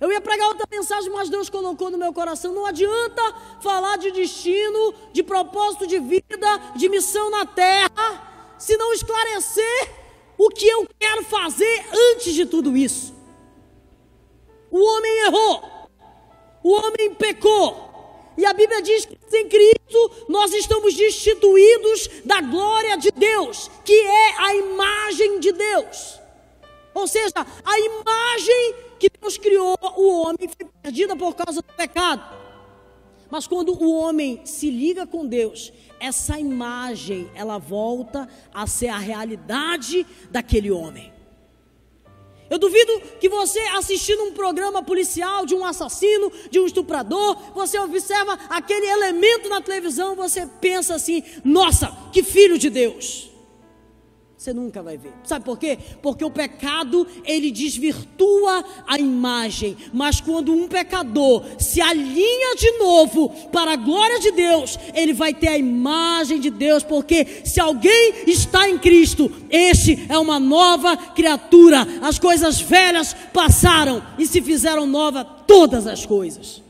Eu 0.00 0.10
ia 0.10 0.20
pregar 0.20 0.48
outra 0.48 0.66
mensagem, 0.70 1.10
mas 1.12 1.30
Deus 1.30 1.48
colocou 1.48 1.88
no 1.88 1.96
meu 1.96 2.12
coração. 2.12 2.52
Não 2.52 2.66
adianta 2.66 3.22
falar 3.60 3.96
de 3.98 4.10
destino, 4.10 4.92
de 5.12 5.22
propósito 5.22 5.86
de 5.86 5.98
vida, 6.00 6.58
de 6.74 6.88
missão 6.88 7.30
na 7.30 7.46
terra, 7.46 8.54
se 8.58 8.76
não 8.76 8.92
esclarecer 8.92 10.01
o 10.44 10.48
que 10.48 10.66
eu 10.66 10.88
quero 10.98 11.22
fazer 11.24 11.86
antes 12.10 12.34
de 12.34 12.44
tudo 12.44 12.76
isso. 12.76 13.14
O 14.70 14.78
homem 14.78 15.26
errou, 15.26 15.88
o 16.64 16.72
homem 16.72 17.14
pecou, 17.14 17.92
e 18.36 18.44
a 18.44 18.52
Bíblia 18.52 18.82
diz 18.82 19.04
que 19.04 19.16
sem 19.28 19.48
Cristo 19.48 20.26
nós 20.28 20.52
estamos 20.52 20.94
destituídos 20.94 22.08
da 22.24 22.40
glória 22.40 22.96
de 22.96 23.12
Deus, 23.12 23.70
que 23.84 23.92
é 23.92 24.36
a 24.38 24.54
imagem 24.56 25.38
de 25.38 25.52
Deus. 25.52 26.18
Ou 26.92 27.06
seja, 27.06 27.46
a 27.64 27.78
imagem 27.78 28.74
que 28.98 29.10
Deus 29.20 29.38
criou 29.38 29.78
o 29.96 30.22
homem 30.22 30.48
foi 30.48 30.66
perdida 30.82 31.14
por 31.14 31.36
causa 31.36 31.62
do 31.62 31.72
pecado. 31.74 32.41
Mas 33.32 33.46
quando 33.46 33.72
o 33.72 33.90
homem 33.90 34.42
se 34.44 34.68
liga 34.70 35.06
com 35.06 35.26
Deus, 35.26 35.72
essa 35.98 36.38
imagem 36.38 37.30
ela 37.34 37.56
volta 37.56 38.28
a 38.52 38.66
ser 38.66 38.88
a 38.88 38.98
realidade 38.98 40.06
daquele 40.30 40.70
homem. 40.70 41.10
Eu 42.50 42.58
duvido 42.58 43.00
que 43.18 43.30
você 43.30 43.58
assistindo 43.74 44.22
um 44.24 44.34
programa 44.34 44.82
policial 44.82 45.46
de 45.46 45.54
um 45.54 45.64
assassino, 45.64 46.30
de 46.50 46.60
um 46.60 46.66
estuprador, 46.66 47.54
você 47.54 47.78
observa 47.78 48.38
aquele 48.50 48.84
elemento 48.84 49.48
na 49.48 49.62
televisão, 49.62 50.14
você 50.14 50.46
pensa 50.60 50.94
assim: 50.94 51.22
nossa, 51.42 51.90
que 52.12 52.22
filho 52.22 52.58
de 52.58 52.68
Deus. 52.68 53.31
Você 54.42 54.52
nunca 54.52 54.82
vai 54.82 54.98
ver. 54.98 55.12
Sabe 55.22 55.44
por 55.44 55.56
quê? 55.56 55.78
Porque 56.02 56.24
o 56.24 56.30
pecado, 56.30 57.06
ele 57.24 57.48
desvirtua 57.52 58.64
a 58.88 58.98
imagem. 58.98 59.76
Mas 59.92 60.20
quando 60.20 60.52
um 60.52 60.66
pecador 60.66 61.44
se 61.60 61.80
alinha 61.80 62.56
de 62.56 62.72
novo 62.72 63.28
para 63.52 63.74
a 63.74 63.76
glória 63.76 64.18
de 64.18 64.32
Deus, 64.32 64.76
ele 64.94 65.12
vai 65.12 65.32
ter 65.32 65.46
a 65.46 65.56
imagem 65.56 66.40
de 66.40 66.50
Deus. 66.50 66.82
Porque 66.82 67.24
se 67.44 67.60
alguém 67.60 68.14
está 68.26 68.68
em 68.68 68.76
Cristo, 68.78 69.30
este 69.48 70.06
é 70.08 70.18
uma 70.18 70.40
nova 70.40 70.96
criatura. 70.96 71.86
As 72.02 72.18
coisas 72.18 72.60
velhas 72.60 73.14
passaram 73.32 74.02
e 74.18 74.26
se 74.26 74.42
fizeram 74.42 74.86
nova 74.88 75.24
todas 75.24 75.86
as 75.86 76.04
coisas. 76.04 76.60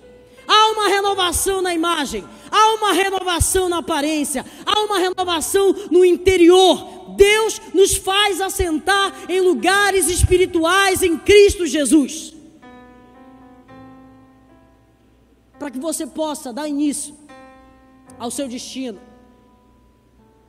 Há 0.46 0.72
uma 0.72 0.88
renovação 0.88 1.62
na 1.62 1.72
imagem, 1.72 2.22
há 2.50 2.74
uma 2.74 2.92
renovação 2.92 3.70
na 3.70 3.78
aparência, 3.78 4.44
há 4.66 4.80
uma 4.80 4.98
renovação 4.98 5.74
no 5.90 6.04
interior 6.04 7.01
Deus 7.16 7.60
nos 7.74 7.96
faz 7.96 8.40
assentar 8.40 9.30
em 9.30 9.40
lugares 9.40 10.08
espirituais 10.08 11.02
em 11.02 11.18
Cristo 11.18 11.66
Jesus. 11.66 12.34
Para 15.58 15.70
que 15.70 15.78
você 15.78 16.06
possa 16.06 16.52
dar 16.52 16.68
início 16.68 17.14
ao 18.18 18.30
seu 18.30 18.48
destino, 18.48 19.00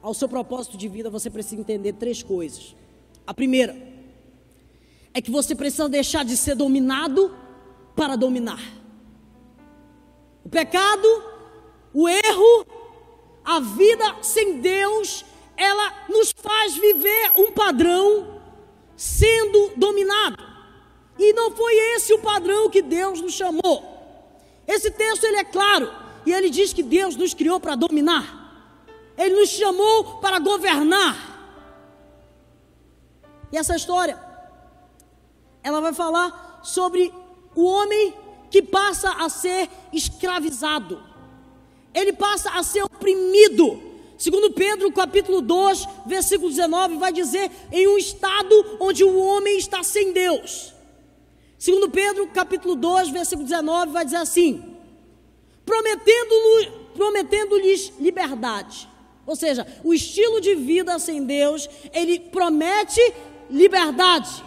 ao 0.01 0.13
seu 0.13 0.27
propósito 0.27 0.75
de 0.77 0.87
vida, 0.87 1.09
você 1.09 1.29
precisa 1.29 1.61
entender 1.61 1.93
três 1.93 2.21
coisas. 2.21 2.75
A 3.25 3.33
primeira 3.33 3.75
é 5.13 5.21
que 5.21 5.31
você 5.31 5.55
precisa 5.55 5.87
deixar 5.87 6.25
de 6.25 6.35
ser 6.35 6.55
dominado 6.55 7.33
para 7.95 8.15
dominar. 8.15 8.61
O 10.43 10.49
pecado, 10.49 11.07
o 11.93 12.09
erro, 12.09 12.65
a 13.45 13.59
vida 13.59 14.17
sem 14.21 14.59
Deus 14.59 15.23
faz 16.63 16.75
viver 16.75 17.33
um 17.37 17.51
padrão 17.51 18.41
sendo 18.95 19.73
dominado. 19.75 20.41
E 21.19 21.33
não 21.33 21.51
foi 21.51 21.75
esse 21.95 22.13
o 22.13 22.19
padrão 22.19 22.69
que 22.69 22.81
Deus 22.81 23.19
nos 23.21 23.33
chamou. 23.33 23.83
Esse 24.65 24.89
texto 24.89 25.25
ele 25.25 25.37
é 25.37 25.43
claro 25.43 25.91
e 26.25 26.31
ele 26.31 26.49
diz 26.49 26.71
que 26.71 26.81
Deus 26.81 27.15
nos 27.17 27.33
criou 27.33 27.59
para 27.59 27.75
dominar. 27.75 28.71
Ele 29.17 29.35
nos 29.35 29.49
chamou 29.49 30.19
para 30.19 30.39
governar. 30.39 31.17
E 33.51 33.57
essa 33.57 33.75
história, 33.75 34.17
ela 35.61 35.81
vai 35.81 35.93
falar 35.93 36.61
sobre 36.63 37.13
o 37.53 37.65
homem 37.65 38.15
que 38.49 38.61
passa 38.61 39.11
a 39.11 39.27
ser 39.27 39.69
escravizado. 39.91 41.03
Ele 41.93 42.13
passa 42.13 42.51
a 42.51 42.63
ser 42.63 42.83
oprimido. 42.83 43.92
Segundo 44.23 44.51
Pedro, 44.51 44.89
capítulo 44.89 45.41
2, 45.41 45.85
versículo 46.05 46.49
19, 46.49 46.95
vai 46.95 47.11
dizer 47.11 47.51
em 47.73 47.89
um 47.89 47.97
estado 47.97 48.77
onde 48.79 49.03
o 49.03 49.17
homem 49.17 49.57
está 49.57 49.83
sem 49.83 50.13
Deus. 50.13 50.73
Segundo 51.59 51.89
Pedro, 51.89 52.25
capítulo 52.27 52.73
2, 52.73 53.09
versículo 53.09 53.45
19, 53.45 53.91
vai 53.91 54.05
dizer 54.05 54.15
assim: 54.15 54.63
prometendo-lhes 55.65 56.71
prometendo 56.95 57.57
liberdade. 57.99 58.87
Ou 59.25 59.35
seja, 59.35 59.67
o 59.83 59.93
estilo 59.93 60.39
de 60.39 60.55
vida 60.55 60.97
sem 60.99 61.25
Deus, 61.25 61.69
ele 61.91 62.17
promete 62.17 63.01
liberdade. 63.49 64.41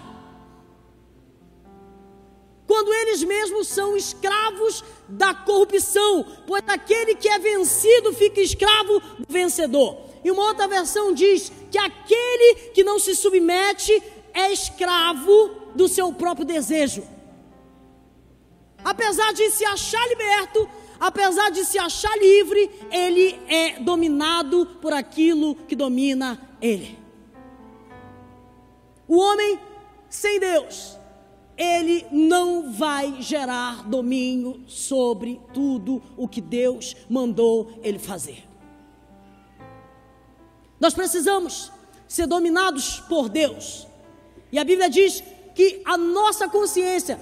Quando 2.66 2.92
eles 2.92 3.22
mesmos 3.22 3.68
são 3.68 3.96
escravos 3.96 4.82
da 5.08 5.32
corrupção, 5.32 6.26
pois 6.46 6.62
aquele 6.66 7.14
que 7.14 7.28
é 7.28 7.38
vencido 7.38 8.12
fica 8.12 8.40
escravo 8.40 9.00
do 9.18 9.26
vencedor. 9.28 9.98
E 10.24 10.30
uma 10.30 10.48
outra 10.48 10.66
versão 10.66 11.12
diz 11.12 11.52
que 11.70 11.78
aquele 11.78 12.70
que 12.74 12.82
não 12.82 12.98
se 12.98 13.14
submete 13.14 14.02
é 14.34 14.52
escravo 14.52 15.50
do 15.74 15.86
seu 15.86 16.12
próprio 16.12 16.44
desejo. 16.44 17.04
Apesar 18.84 19.32
de 19.32 19.50
se 19.50 19.64
achar 19.64 20.04
liberto, 20.08 20.68
apesar 20.98 21.50
de 21.50 21.64
se 21.64 21.78
achar 21.78 22.16
livre, 22.18 22.70
ele 22.90 23.38
é 23.48 23.78
dominado 23.80 24.66
por 24.80 24.92
aquilo 24.92 25.54
que 25.54 25.76
domina 25.76 26.40
ele. 26.60 26.98
O 29.06 29.18
homem 29.18 29.60
sem 30.08 30.40
Deus, 30.40 30.98
ele 31.56 32.06
não 32.10 32.72
vai 32.72 33.20
gerar 33.20 33.88
domínio 33.88 34.62
sobre 34.66 35.40
tudo 35.54 36.02
o 36.16 36.28
que 36.28 36.40
Deus 36.40 36.94
mandou 37.08 37.72
ele 37.82 37.98
fazer. 37.98 38.44
Nós 40.78 40.92
precisamos 40.92 41.72
ser 42.06 42.26
dominados 42.26 43.00
por 43.00 43.28
Deus. 43.28 43.86
E 44.52 44.58
a 44.58 44.64
Bíblia 44.64 44.90
diz 44.90 45.22
que 45.54 45.80
a 45.84 45.96
nossa 45.96 46.48
consciência, 46.48 47.18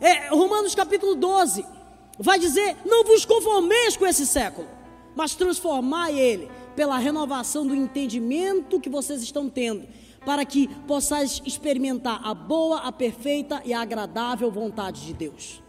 é, 0.00 0.28
Romanos 0.28 0.74
capítulo 0.74 1.14
12, 1.14 1.64
vai 2.18 2.38
dizer: 2.38 2.76
Não 2.84 3.04
vos 3.04 3.24
conformeis 3.24 3.96
com 3.96 4.06
esse 4.06 4.26
século, 4.26 4.68
mas 5.16 5.34
transformai 5.34 6.18
ele 6.18 6.50
pela 6.76 6.98
renovação 6.98 7.66
do 7.66 7.74
entendimento 7.74 8.80
que 8.80 8.88
vocês 8.88 9.22
estão 9.22 9.48
tendo, 9.48 9.86
para 10.24 10.44
que 10.44 10.68
possais 10.86 11.40
experimentar 11.44 12.20
a 12.22 12.34
boa, 12.34 12.80
a 12.80 12.92
perfeita 12.92 13.62
e 13.64 13.72
a 13.72 13.80
agradável 13.80 14.50
vontade 14.50 15.06
de 15.06 15.12
Deus. 15.12 15.62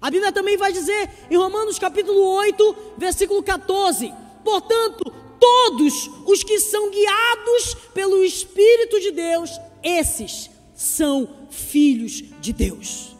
A 0.00 0.10
Bíblia 0.10 0.32
também 0.32 0.56
vai 0.56 0.72
dizer 0.72 1.10
em 1.30 1.36
Romanos 1.36 1.78
capítulo 1.78 2.20
8, 2.20 2.76
versículo 2.96 3.42
14: 3.42 4.12
Portanto, 4.42 5.12
todos 5.38 6.10
os 6.26 6.42
que 6.42 6.58
são 6.58 6.90
guiados 6.90 7.74
pelo 7.92 8.24
Espírito 8.24 8.98
de 8.98 9.10
Deus, 9.10 9.50
esses 9.82 10.50
são 10.74 11.46
filhos 11.50 12.24
de 12.40 12.52
Deus. 12.52 13.14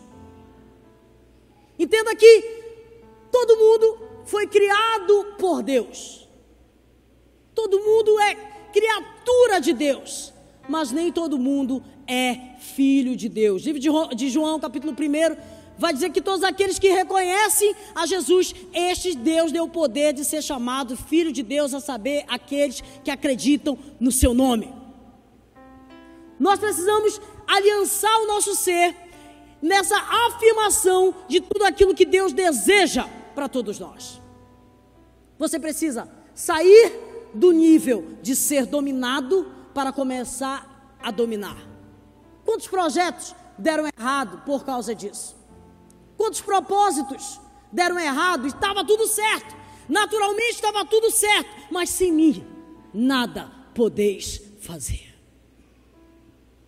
Entenda 1.78 2.14
que 2.16 2.42
todo 3.30 3.56
mundo 3.56 3.98
foi 4.24 4.46
criado 4.46 5.34
por 5.38 5.62
Deus. 5.62 6.26
Todo 7.54 7.80
mundo 7.80 8.18
é 8.20 8.34
criatura 8.72 9.09
de 9.60 9.72
Deus, 9.72 10.32
mas 10.68 10.90
nem 10.90 11.12
todo 11.12 11.38
mundo 11.38 11.82
é 12.06 12.56
filho 12.58 13.14
de 13.14 13.28
Deus. 13.28 13.62
Livro 13.62 13.80
de 14.14 14.30
João, 14.30 14.58
capítulo 14.58 14.92
1, 14.92 15.36
vai 15.78 15.92
dizer 15.92 16.10
que 16.10 16.20
todos 16.20 16.42
aqueles 16.42 16.78
que 16.78 16.88
reconhecem 16.88 17.74
a 17.94 18.06
Jesus, 18.06 18.54
este 18.72 19.14
Deus 19.14 19.52
deu 19.52 19.64
o 19.64 19.68
poder 19.68 20.12
de 20.12 20.24
ser 20.24 20.42
chamado 20.42 20.96
filho 20.96 21.32
de 21.32 21.42
Deus, 21.42 21.74
a 21.74 21.80
saber, 21.80 22.24
aqueles 22.28 22.82
que 23.04 23.10
acreditam 23.10 23.78
no 23.98 24.10
seu 24.10 24.34
nome. 24.34 24.72
Nós 26.38 26.58
precisamos 26.58 27.20
aliançar 27.46 28.18
o 28.22 28.26
nosso 28.26 28.54
ser 28.54 28.96
nessa 29.60 29.96
afirmação 30.26 31.14
de 31.28 31.40
tudo 31.40 31.64
aquilo 31.64 31.94
que 31.94 32.06
Deus 32.06 32.32
deseja 32.32 33.06
para 33.34 33.48
todos 33.48 33.78
nós. 33.78 34.20
Você 35.38 35.58
precisa 35.58 36.08
sair 36.34 37.09
do 37.34 37.52
nível 37.52 38.16
de 38.22 38.34
ser 38.34 38.66
dominado 38.66 39.50
para 39.74 39.92
começar 39.92 40.96
a 41.02 41.10
dominar. 41.10 41.56
Quantos 42.44 42.66
projetos 42.66 43.34
deram 43.58 43.86
errado 43.86 44.42
por 44.44 44.64
causa 44.64 44.94
disso? 44.94 45.36
Quantos 46.16 46.40
propósitos 46.40 47.40
deram 47.72 47.98
errado? 47.98 48.46
Estava 48.46 48.84
tudo 48.84 49.06
certo. 49.06 49.56
Naturalmente 49.88 50.54
estava 50.54 50.84
tudo 50.84 51.10
certo, 51.10 51.50
mas 51.70 51.90
sem 51.90 52.12
mim 52.12 52.46
nada 52.92 53.50
podeis 53.74 54.40
fazer. 54.60 55.14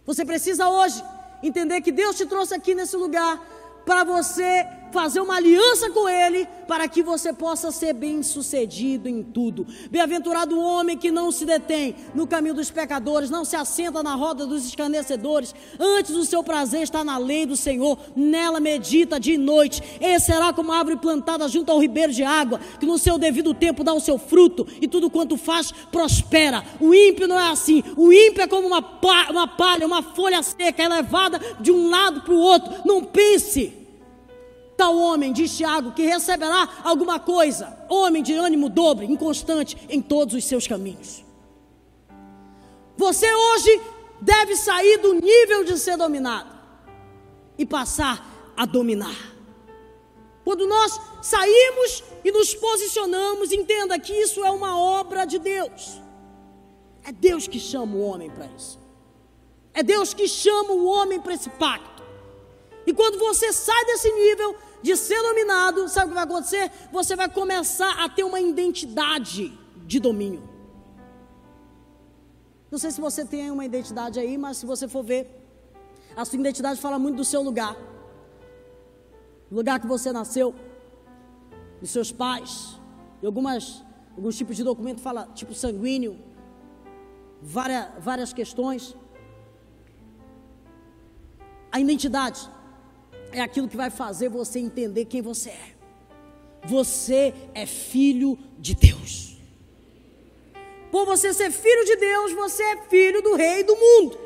Você 0.04 0.24
precisa 0.24 0.68
hoje 0.68 1.02
entender 1.42 1.80
que 1.80 1.92
Deus 1.92 2.16
te 2.16 2.26
trouxe 2.26 2.54
aqui 2.54 2.74
nesse 2.74 2.96
lugar 2.96 3.38
para 3.84 4.04
você 4.04 4.66
fazer 4.92 5.20
uma 5.20 5.36
aliança 5.36 5.90
com 5.90 6.08
Ele, 6.08 6.46
para 6.68 6.86
que 6.86 7.02
você 7.02 7.32
possa 7.32 7.72
ser 7.72 7.94
bem 7.94 8.22
sucedido 8.22 9.08
em 9.08 9.22
tudo. 9.22 9.66
Bem-aventurado 9.90 10.56
o 10.56 10.62
homem 10.62 10.96
que 10.96 11.10
não 11.10 11.32
se 11.32 11.44
detém 11.44 11.96
no 12.14 12.26
caminho 12.26 12.54
dos 12.54 12.70
pecadores, 12.70 13.30
não 13.30 13.44
se 13.44 13.56
assenta 13.56 14.02
na 14.02 14.14
roda 14.14 14.46
dos 14.46 14.66
escarnecedores, 14.66 15.54
antes 15.80 16.14
o 16.14 16.24
seu 16.24 16.44
prazer 16.44 16.82
está 16.82 17.02
na 17.02 17.18
lei 17.18 17.46
do 17.46 17.56
Senhor, 17.56 17.98
nela 18.14 18.60
medita 18.60 19.18
de 19.18 19.36
noite. 19.36 19.82
Ele 20.00 20.20
será 20.20 20.52
como 20.52 20.72
árvore 20.72 20.96
plantada 20.96 21.48
junto 21.48 21.72
ao 21.72 21.80
ribeiro 21.80 22.12
de 22.12 22.22
água, 22.22 22.60
que 22.78 22.86
no 22.86 22.98
seu 22.98 23.18
devido 23.18 23.54
tempo 23.54 23.82
dá 23.82 23.92
o 23.92 24.00
seu 24.00 24.18
fruto, 24.18 24.66
e 24.80 24.86
tudo 24.86 25.10
quanto 25.10 25.36
faz 25.36 25.72
prospera. 25.90 26.62
O 26.78 26.94
ímpio 26.94 27.26
não 27.26 27.38
é 27.38 27.50
assim, 27.50 27.82
o 27.96 28.12
ímpio 28.12 28.42
é 28.42 28.46
como 28.46 28.66
uma, 28.66 28.84
uma 29.30 29.48
palha, 29.48 29.86
uma 29.86 30.02
folha 30.02 30.42
seca, 30.42 30.82
é 30.82 30.88
levada 30.88 31.40
de 31.58 31.72
um 31.72 31.88
lado 31.88 32.20
para 32.20 32.34
o 32.34 32.38
outro. 32.38 32.72
Não 32.84 33.02
pense 33.04 33.81
Tal 34.82 34.96
homem, 34.96 35.32
diz 35.32 35.56
Tiago, 35.56 35.92
que 35.92 36.02
receberá 36.02 36.68
alguma 36.82 37.20
coisa, 37.20 37.78
homem 37.88 38.20
de 38.20 38.34
ânimo 38.34 38.68
dobre, 38.68 39.06
inconstante 39.06 39.78
em 39.88 40.02
todos 40.02 40.34
os 40.34 40.44
seus 40.44 40.66
caminhos. 40.66 41.24
Você 42.96 43.32
hoje 43.32 43.80
deve 44.20 44.56
sair 44.56 44.98
do 44.98 45.14
nível 45.14 45.62
de 45.62 45.78
ser 45.78 45.96
dominado 45.96 46.52
e 47.56 47.64
passar 47.64 48.52
a 48.56 48.66
dominar. 48.66 49.16
Quando 50.42 50.66
nós 50.66 51.00
saímos 51.22 52.02
e 52.24 52.32
nos 52.32 52.52
posicionamos, 52.52 53.52
entenda 53.52 53.96
que 54.00 54.12
isso 54.12 54.44
é 54.44 54.50
uma 54.50 54.76
obra 54.76 55.24
de 55.24 55.38
Deus. 55.38 56.02
É 57.04 57.12
Deus 57.12 57.46
que 57.46 57.60
chama 57.60 57.94
o 57.94 58.00
homem 58.00 58.28
para 58.28 58.46
isso. 58.46 58.80
É 59.72 59.80
Deus 59.84 60.12
que 60.12 60.26
chama 60.26 60.72
o 60.72 60.86
homem 60.86 61.20
para 61.20 61.34
esse 61.34 61.50
pacto. 61.50 62.02
E 62.84 62.92
quando 62.92 63.16
você 63.16 63.52
sai 63.52 63.84
desse 63.84 64.10
nível 64.10 64.56
de 64.82 64.96
ser 64.96 65.20
dominado, 65.22 65.88
sabe 65.88 66.06
o 66.06 66.08
que 66.08 66.14
vai 66.14 66.24
acontecer? 66.24 66.70
Você 66.90 67.14
vai 67.14 67.28
começar 67.28 68.04
a 68.04 68.08
ter 68.08 68.24
uma 68.24 68.40
identidade 68.40 69.56
de 69.86 70.00
domínio. 70.00 70.42
Não 72.70 72.78
sei 72.78 72.90
se 72.90 73.00
você 73.00 73.24
tem 73.24 73.50
uma 73.50 73.64
identidade 73.64 74.18
aí, 74.18 74.36
mas 74.36 74.56
se 74.56 74.66
você 74.66 74.88
for 74.88 75.04
ver, 75.04 75.22
a 76.16 76.24
sua 76.24 76.38
identidade 76.38 76.80
fala 76.80 76.98
muito 76.98 77.16
do 77.16 77.24
seu 77.24 77.42
lugar. 77.42 77.76
O 79.50 79.54
lugar 79.54 79.78
que 79.78 79.86
você 79.86 80.10
nasceu, 80.10 80.54
dos 81.80 81.90
seus 81.90 82.10
pais, 82.10 82.80
e 83.22 83.26
algumas, 83.26 83.84
alguns 84.16 84.36
tipos 84.36 84.56
de 84.56 84.64
documento 84.64 85.00
fala 85.00 85.28
tipo 85.34 85.54
sanguíneo, 85.54 86.18
várias, 87.40 87.88
várias 87.98 88.32
questões. 88.32 88.96
A 91.70 91.78
identidade 91.78 92.50
é 93.32 93.40
aquilo 93.40 93.68
que 93.68 93.76
vai 93.76 93.90
fazer 93.90 94.28
você 94.28 94.58
entender 94.58 95.04
quem 95.06 95.22
você 95.22 95.50
é. 95.50 95.72
Você 96.64 97.34
é 97.54 97.66
filho 97.66 98.38
de 98.58 98.74
Deus. 98.74 99.36
Por 100.90 101.06
você 101.06 101.32
ser 101.32 101.50
filho 101.50 101.84
de 101.84 101.96
Deus, 101.96 102.32
você 102.32 102.62
é 102.62 102.76
filho 102.88 103.22
do 103.22 103.34
rei 103.34 103.64
do 103.64 103.74
mundo. 103.74 104.18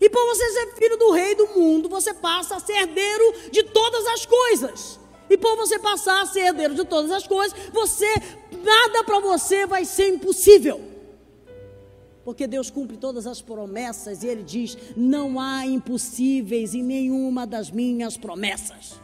E 0.00 0.10
por 0.10 0.26
você 0.26 0.50
ser 0.50 0.74
filho 0.74 0.96
do 0.96 1.10
rei 1.12 1.34
do 1.34 1.46
mundo, 1.48 1.88
você 1.88 2.12
passa 2.12 2.56
a 2.56 2.60
ser 2.60 2.72
herdeiro 2.72 3.50
de 3.50 3.62
todas 3.64 4.06
as 4.06 4.26
coisas. 4.26 4.98
E 5.28 5.36
por 5.36 5.56
você 5.56 5.78
passar 5.78 6.22
a 6.22 6.26
ser 6.26 6.40
herdeiro 6.40 6.74
de 6.74 6.84
todas 6.84 7.10
as 7.10 7.26
coisas, 7.26 7.56
você 7.72 8.06
nada 8.62 9.04
para 9.04 9.20
você 9.20 9.66
vai 9.66 9.84
ser 9.84 10.08
impossível 10.08 10.95
porque 12.26 12.48
Deus 12.48 12.68
cumpre 12.70 12.96
todas 12.96 13.24
as 13.24 13.40
promessas 13.40 14.24
e 14.24 14.26
Ele 14.26 14.42
diz: 14.42 14.76
não 14.96 15.38
há 15.38 15.64
impossíveis 15.64 16.74
em 16.74 16.82
nenhuma 16.82 17.46
das 17.46 17.70
minhas 17.70 18.16
promessas. 18.16 19.00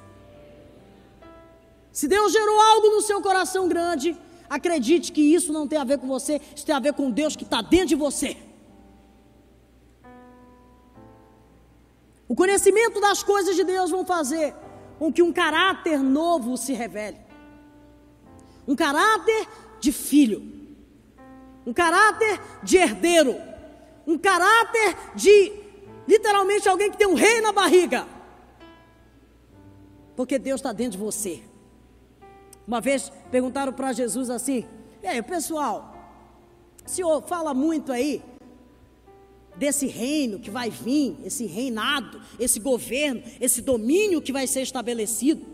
Se 1.92 2.08
Deus 2.08 2.32
gerou 2.32 2.61
algo 2.61 2.90
no 2.90 3.00
seu 3.00 3.22
coração 3.22 3.68
grande, 3.68 4.16
acredite 4.50 5.12
que 5.12 5.20
isso 5.20 5.52
não 5.52 5.68
tem 5.68 5.78
a 5.78 5.85
ver 5.85 5.98
com 5.98 6.08
você, 6.08 6.40
isso 6.52 6.66
tem 6.66 6.74
a 6.74 6.80
ver 6.80 6.94
com 6.94 7.12
Deus 7.12 7.37
que 7.37 7.44
está 7.44 7.62
dentro 7.62 7.87
de 7.87 7.94
você. 7.94 8.37
O 12.26 12.35
conhecimento 12.35 13.00
das 13.00 13.22
coisas 13.22 13.54
de 13.54 13.62
Deus 13.62 13.88
vão 13.88 14.04
fazer 14.04 14.52
com 14.98 15.12
que 15.12 15.22
um 15.22 15.32
caráter 15.32 16.00
novo 16.00 16.56
se 16.56 16.72
revele. 16.72 17.18
Um 18.66 18.74
caráter 18.74 19.46
de 19.78 19.92
filho. 19.92 20.62
Um 21.66 21.72
caráter 21.72 22.40
de 22.62 22.77
herdeiro. 22.77 23.37
Um 24.07 24.18
caráter 24.18 24.96
de 25.14 25.53
literalmente 26.07 26.68
alguém 26.68 26.90
que 26.90 26.96
tem 26.96 27.07
um 27.07 27.14
rei 27.14 27.40
na 27.40 27.53
barriga. 27.53 28.07
Porque 30.16 30.38
Deus 30.38 30.61
está 30.61 30.72
dentro 30.72 30.92
de 30.92 31.05
você. 31.05 31.42
Uma 32.66 32.81
vez 32.81 33.11
perguntaram 33.31 33.72
para 33.72 33.92
Jesus 33.92 34.31
assim: 34.31 34.66
E 35.03 35.07
aí, 35.07 35.22
pessoal, 35.22 35.94
o 36.85 36.88
senhor 36.88 37.22
fala 37.22 37.55
muito 37.55 37.92
aí 37.92 38.22
desse 39.57 39.87
reino 39.87 40.38
que 40.38 40.51
vai 40.51 40.70
vir, 40.70 41.16
esse 41.25 41.46
reinado, 41.46 42.20
esse 42.38 42.59
governo, 42.59 43.22
esse 43.40 43.61
domínio 43.61 44.22
que 44.22 44.33
vai 44.33 44.46
ser 44.46 44.62
estabelecido. 44.62 45.44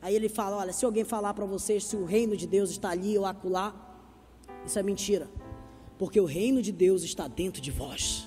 Aí 0.00 0.14
ele 0.14 0.28
fala: 0.28 0.56
Olha, 0.56 0.72
se 0.72 0.84
alguém 0.84 1.04
falar 1.04 1.34
para 1.34 1.44
vocês 1.44 1.84
se 1.84 1.96
o 1.96 2.04
reino 2.04 2.36
de 2.36 2.46
Deus 2.46 2.70
está 2.70 2.90
ali 2.90 3.16
ou 3.18 3.26
acolá, 3.26 3.87
isso 4.64 4.78
é 4.78 4.82
mentira, 4.82 5.28
porque 5.98 6.20
o 6.20 6.24
reino 6.24 6.60
de 6.62 6.72
Deus 6.72 7.02
está 7.02 7.26
dentro 7.26 7.60
de 7.60 7.70
vós. 7.70 8.26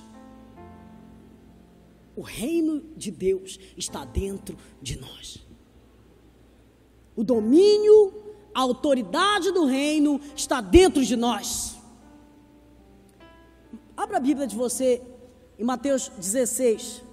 O 2.15 2.22
reino 2.22 2.82
de 2.96 3.10
Deus 3.10 3.60
está 3.78 4.04
dentro 4.04 4.58
de 4.82 5.00
nós. 5.00 5.46
O 7.15 7.24
domínio, 7.24 8.13
a 8.54 8.62
autoridade 8.62 9.52
do 9.52 9.65
reino 9.65 10.20
está 10.36 10.62
dentro 10.62 11.04
de 11.04 11.15
nós. 11.15 11.78
Abra 13.96 14.17
a 14.17 14.20
Bíblia 14.20 14.48
de 14.48 14.56
você 14.56 15.02
em 15.58 15.63
Mateus 15.63 16.10
16, 16.10 17.04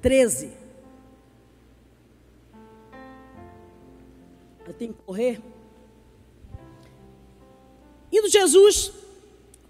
13. 0.00 0.52
Eu 4.66 4.74
tenho 4.74 4.94
que 4.94 5.02
correr. 5.02 5.42
Indo 8.12 8.28
Jesus 8.28 8.92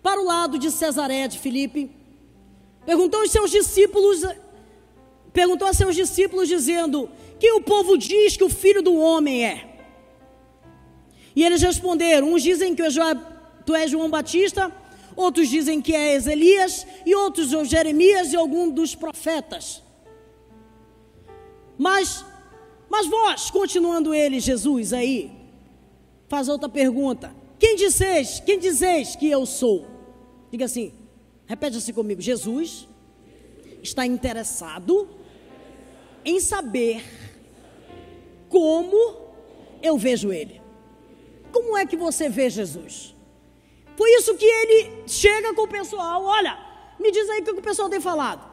para 0.02 0.20
o 0.20 0.24
lado 0.24 0.58
de 0.58 0.70
Cesaré 0.70 1.26
de 1.28 1.38
Filipe, 1.38 1.90
perguntou 2.86 3.20
aos 3.20 3.30
seus 3.30 3.50
discípulos, 3.50 4.22
perguntou 5.32 5.66
a 5.68 5.74
seus 5.74 5.94
discípulos 5.94 6.48
dizendo: 6.48 7.10
"Que 7.38 7.52
o 7.52 7.60
povo 7.60 7.96
diz 7.96 8.36
que 8.36 8.44
o 8.44 8.48
filho 8.48 8.82
do 8.82 8.94
homem 8.96 9.44
é?" 9.44 9.68
E 11.38 11.44
eles 11.44 11.62
responderam: 11.62 12.32
uns 12.32 12.42
dizem 12.42 12.74
que 12.74 12.82
tu 13.64 13.74
és 13.74 13.90
João 13.90 14.10
Batista, 14.10 14.72
outros 15.14 15.48
dizem 15.48 15.80
que 15.80 15.94
és 15.94 16.26
Elias, 16.26 16.86
e 17.06 17.14
outros 17.14 17.52
ou 17.52 17.64
Jeremias 17.64 18.32
e 18.32 18.36
algum 18.36 18.68
dos 18.70 18.94
profetas. 18.94 19.82
Mas, 21.76 22.24
mas 22.88 23.06
vós, 23.06 23.50
continuando 23.50 24.12
ele, 24.12 24.40
Jesus, 24.40 24.92
aí, 24.92 25.30
faz 26.28 26.48
outra 26.48 26.68
pergunta: 26.68 27.32
Quem 27.58 27.76
dizeis, 27.76 28.40
quem 28.40 28.58
dizeis 28.58 29.16
que 29.16 29.28
eu 29.28 29.44
sou? 29.44 29.86
Diga 30.50 30.64
assim, 30.64 30.92
repete 31.46 31.76
assim 31.76 31.92
comigo: 31.92 32.20
Jesus 32.20 32.88
está 33.82 34.06
interessado 34.06 35.08
em 36.24 36.40
saber 36.40 37.02
como 38.48 39.28
eu 39.82 39.96
vejo 39.98 40.32
ele. 40.32 40.60
Como 41.52 41.76
é 41.76 41.86
que 41.86 41.96
você 41.96 42.28
vê 42.28 42.48
Jesus? 42.50 43.14
Por 43.96 44.08
isso 44.08 44.36
que 44.36 44.44
ele 44.44 45.08
chega 45.08 45.54
com 45.54 45.62
o 45.62 45.68
pessoal, 45.68 46.22
olha, 46.24 46.56
me 47.00 47.10
diz 47.10 47.28
aí 47.30 47.40
o 47.40 47.44
que 47.44 47.50
o 47.50 47.62
pessoal 47.62 47.88
tem 47.88 48.00
falado. 48.00 48.48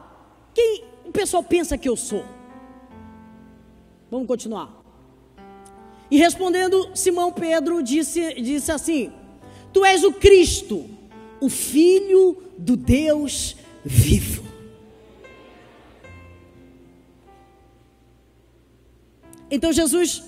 Quem 0.52 0.84
o 1.04 1.12
pessoal 1.12 1.42
pensa 1.42 1.78
que 1.78 1.88
eu 1.88 1.96
sou? 1.96 2.24
Vamos 4.10 4.26
continuar. 4.26 4.85
E 6.10 6.18
respondendo, 6.18 6.90
Simão 6.94 7.32
Pedro 7.32 7.82
disse, 7.82 8.34
disse 8.34 8.70
assim: 8.70 9.12
Tu 9.72 9.84
és 9.84 10.04
o 10.04 10.12
Cristo, 10.12 10.88
o 11.40 11.48
Filho 11.48 12.42
do 12.56 12.76
Deus 12.76 13.56
vivo. 13.84 14.44
Então 19.50 19.72
Jesus 19.72 20.22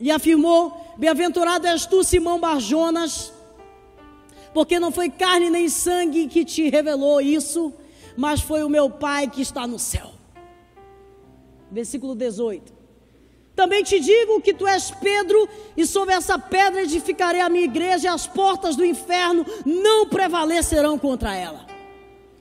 lhe 0.00 0.10
afirmou: 0.10 0.94
Bem-aventurado 0.96 1.66
és 1.66 1.86
tu, 1.86 2.04
Simão 2.04 2.38
Barjonas, 2.38 3.32
porque 4.52 4.78
não 4.78 4.92
foi 4.92 5.10
carne 5.10 5.50
nem 5.50 5.68
sangue 5.68 6.28
que 6.28 6.44
te 6.44 6.68
revelou 6.70 7.20
isso, 7.20 7.72
mas 8.16 8.40
foi 8.40 8.62
o 8.62 8.68
meu 8.68 8.88
Pai 8.88 9.28
que 9.28 9.42
está 9.42 9.66
no 9.66 9.78
céu. 9.78 10.12
Versículo 11.70 12.14
18. 12.14 12.83
Também 13.54 13.84
te 13.84 14.00
digo 14.00 14.40
que 14.40 14.52
tu 14.52 14.66
és 14.66 14.90
Pedro, 14.90 15.48
e 15.76 15.86
sobre 15.86 16.14
essa 16.14 16.38
pedra 16.38 16.82
edificarei 16.82 17.40
a 17.40 17.48
minha 17.48 17.64
igreja, 17.64 18.06
e 18.06 18.08
as 18.08 18.26
portas 18.26 18.74
do 18.74 18.84
inferno 18.84 19.46
não 19.64 20.06
prevalecerão 20.06 20.98
contra 20.98 21.34
ela. 21.36 21.64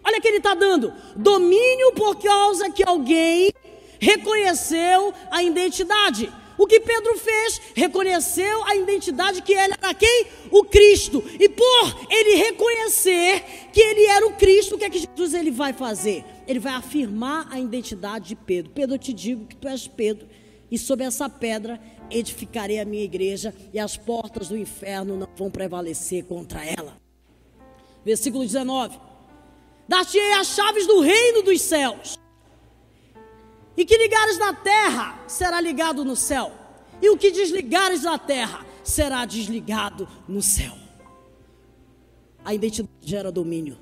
Olha 0.03 0.19
que 0.19 0.27
ele 0.27 0.37
está 0.37 0.53
dando: 0.53 0.91
domínio 1.15 1.93
por 1.93 2.15
causa 2.15 2.69
que 2.71 2.83
alguém 2.87 3.53
reconheceu 3.99 5.13
a 5.31 5.43
identidade. 5.43 6.31
O 6.57 6.67
que 6.67 6.79
Pedro 6.79 7.17
fez? 7.17 7.61
Reconheceu 7.73 8.63
a 8.65 8.75
identidade 8.75 9.41
que 9.41 9.53
ele 9.53 9.73
era 9.81 9.93
quem? 9.93 10.27
O 10.51 10.63
Cristo. 10.63 11.23
E 11.39 11.49
por 11.49 12.07
ele 12.11 12.35
reconhecer 12.35 13.43
que 13.71 13.81
ele 13.81 14.05
era 14.05 14.27
o 14.27 14.33
Cristo, 14.33 14.75
o 14.75 14.77
que 14.77 14.85
é 14.85 14.89
que 14.89 14.99
Jesus 14.99 15.33
ele 15.33 15.49
vai 15.49 15.73
fazer? 15.73 16.23
Ele 16.47 16.59
vai 16.59 16.73
afirmar 16.73 17.47
a 17.49 17.59
identidade 17.59 18.29
de 18.29 18.35
Pedro. 18.35 18.71
Pedro, 18.71 18.95
eu 18.95 18.99
te 18.99 19.11
digo 19.13 19.47
que 19.47 19.55
tu 19.55 19.67
és 19.67 19.87
Pedro, 19.87 20.27
e 20.73 20.77
sobre 20.79 21.05
essa 21.05 21.29
pedra 21.29 21.79
edificarei 22.09 22.79
a 22.79 22.85
minha 22.85 23.03
igreja, 23.03 23.53
e 23.71 23.77
as 23.77 23.95
portas 23.95 24.47
do 24.49 24.57
inferno 24.57 25.15
não 25.15 25.27
vão 25.37 25.51
prevalecer 25.51 26.25
contra 26.25 26.65
ela. 26.65 26.97
Versículo 28.03 28.43
19: 28.43 28.99
Dar-te-ei 29.87 30.33
as 30.33 30.47
chaves 30.47 30.87
do 30.87 30.99
reino 30.99 31.43
dos 31.43 31.61
céus. 31.61 32.17
E 33.77 33.85
que 33.85 33.95
ligares 33.95 34.39
na 34.39 34.51
terra 34.51 35.23
será 35.27 35.61
ligado 35.61 36.03
no 36.03 36.15
céu, 36.15 36.51
e 36.99 37.07
o 37.07 37.17
que 37.19 37.29
desligares 37.29 38.01
na 38.01 38.17
terra 38.17 38.65
será 38.83 39.25
desligado 39.25 40.09
no 40.27 40.41
céu. 40.41 40.73
A 42.43 42.51
identidade 42.51 42.91
gera 42.99 43.31
domínio. 43.31 43.77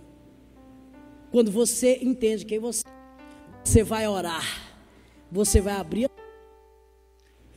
Quando 1.31 1.49
você 1.53 1.99
entende 2.01 2.45
quem 2.45 2.59
você 2.59 2.83
é, 2.85 2.91
você 3.63 3.81
vai 3.81 4.09
orar, 4.09 4.43
você 5.31 5.61
vai 5.61 5.75
abrir, 5.75 6.11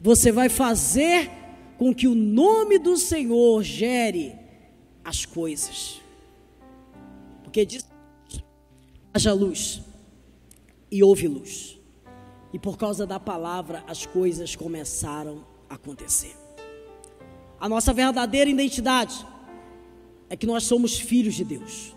você 0.04 0.30
vai 0.30 0.50
fazer 0.50 1.30
com 1.78 1.94
que 1.94 2.06
o 2.06 2.14
nome 2.14 2.78
do 2.78 2.94
Senhor 2.94 3.62
gere 3.62 4.38
as 5.02 5.24
coisas. 5.24 5.98
Porque 7.42 7.64
diz: 7.64 7.88
haja 9.14 9.32
luz 9.32 9.80
e 10.90 11.02
houve 11.02 11.26
luz. 11.26 11.80
E 12.52 12.58
por 12.58 12.76
causa 12.76 13.06
da 13.06 13.18
palavra, 13.18 13.82
as 13.88 14.04
coisas 14.04 14.54
começaram 14.54 15.42
a 15.70 15.76
acontecer. 15.76 16.36
A 17.58 17.66
nossa 17.66 17.90
verdadeira 17.94 18.50
identidade 18.50 19.26
é 20.28 20.36
que 20.36 20.44
nós 20.44 20.64
somos 20.64 20.98
filhos 20.98 21.34
de 21.34 21.44
Deus. 21.44 21.96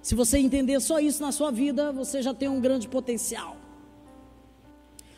Se 0.00 0.14
você 0.14 0.38
entender 0.38 0.78
só 0.78 1.00
isso 1.00 1.20
na 1.20 1.32
sua 1.32 1.50
vida, 1.50 1.90
você 1.90 2.22
já 2.22 2.32
tem 2.32 2.48
um 2.48 2.60
grande 2.60 2.86
potencial. 2.86 3.56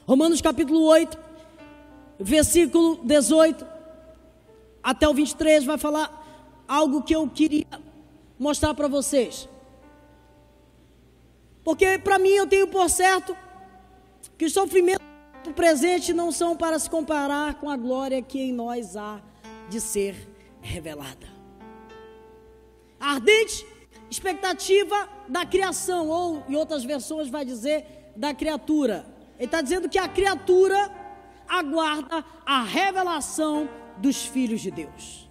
Romanos 0.07 0.43
capítulo 0.43 0.83
8, 0.83 1.19
versículo 2.21 3.01
18 3.05 3.67
até 4.83 5.09
o 5.09 5.15
23 5.15 5.65
vai 5.65 5.79
falar 5.79 6.65
algo 6.69 7.03
que 7.03 7.17
eu 7.17 7.27
queria 7.27 7.67
mostrar 8.39 8.75
para 8.75 8.87
vocês. 8.87 9.49
Porque 11.65 11.99
para 11.99 12.19
mim 12.19 12.31
eu 12.31 12.47
tenho 12.47 12.69
por 12.69 12.91
certo 12.91 13.35
que 14.37 14.45
os 14.45 14.53
sofrimentos 14.53 15.05
do 15.43 15.53
presente 15.53 16.13
não 16.13 16.31
são 16.31 16.55
para 16.55 16.79
se 16.79 16.91
comparar 16.91 17.55
com 17.55 17.71
a 17.71 17.77
glória 17.77 18.21
que 18.21 18.39
em 18.39 18.53
nós 18.53 18.95
há 18.95 19.23
de 19.71 19.81
ser 19.81 20.15
revelada. 20.61 21.33
A 23.01 23.13
ardente 23.13 23.67
expectativa 24.11 25.09
da 25.27 25.47
criação, 25.47 26.09
ou 26.09 26.43
em 26.47 26.57
outras 26.57 26.85
versões 26.85 27.29
vai 27.29 27.45
dizer 27.45 28.13
da 28.15 28.35
criatura. 28.35 29.14
Ele 29.37 29.47
está 29.47 29.61
dizendo 29.61 29.89
que 29.89 29.99
a 29.99 30.09
criatura 30.09 30.91
aguarda 31.49 32.25
a 32.45 32.63
revelação 32.63 33.69
dos 33.99 34.25
filhos 34.25 34.61
de 34.61 34.71
Deus. 34.71 35.29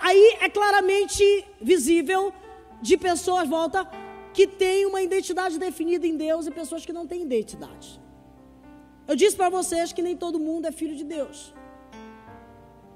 aí 0.00 0.38
é 0.40 0.48
claramente 0.48 1.22
visível 1.60 2.32
de 2.80 2.96
pessoas, 2.96 3.48
volta, 3.48 3.88
que 4.32 4.46
têm 4.46 4.86
uma 4.86 5.02
identidade 5.02 5.58
definida 5.58 6.06
em 6.06 6.16
Deus 6.16 6.46
e 6.46 6.50
pessoas 6.50 6.86
que 6.86 6.92
não 6.92 7.06
têm 7.06 7.22
identidade. 7.22 8.00
Eu 9.06 9.16
disse 9.16 9.36
para 9.36 9.48
vocês 9.48 9.92
que 9.92 10.02
nem 10.02 10.16
todo 10.16 10.38
mundo 10.38 10.66
é 10.66 10.72
filho 10.72 10.94
de 10.94 11.04
Deus, 11.04 11.54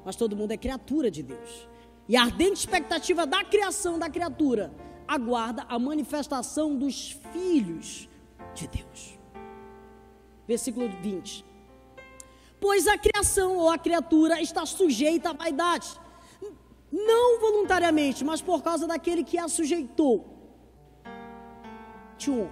mas 0.04 0.14
todo 0.14 0.36
mundo 0.36 0.52
é 0.52 0.56
criatura 0.56 1.10
de 1.10 1.22
Deus. 1.22 1.68
E 2.08 2.16
a 2.16 2.22
ardente 2.22 2.58
expectativa 2.60 3.26
da 3.26 3.44
criação 3.44 3.98
da 3.98 4.10
criatura 4.10 4.72
aguarda 5.06 5.64
a 5.68 5.78
manifestação 5.78 6.76
dos 6.76 7.12
filhos 7.32 8.08
de 8.54 8.66
Deus. 8.66 9.21
Versículo 10.52 10.86
20. 11.00 11.46
Pois 12.60 12.86
a 12.86 12.98
criação 12.98 13.56
ou 13.56 13.70
a 13.70 13.78
criatura 13.78 14.38
está 14.48 14.66
sujeita 14.66 15.30
à 15.30 15.32
vaidade, 15.32 15.88
não 16.92 17.40
voluntariamente, 17.40 18.22
mas 18.22 18.42
por 18.42 18.62
causa 18.62 18.86
daquele 18.86 19.24
que 19.24 19.38
a 19.38 19.48
sujeitou. 19.48 20.16
21. 22.18 22.50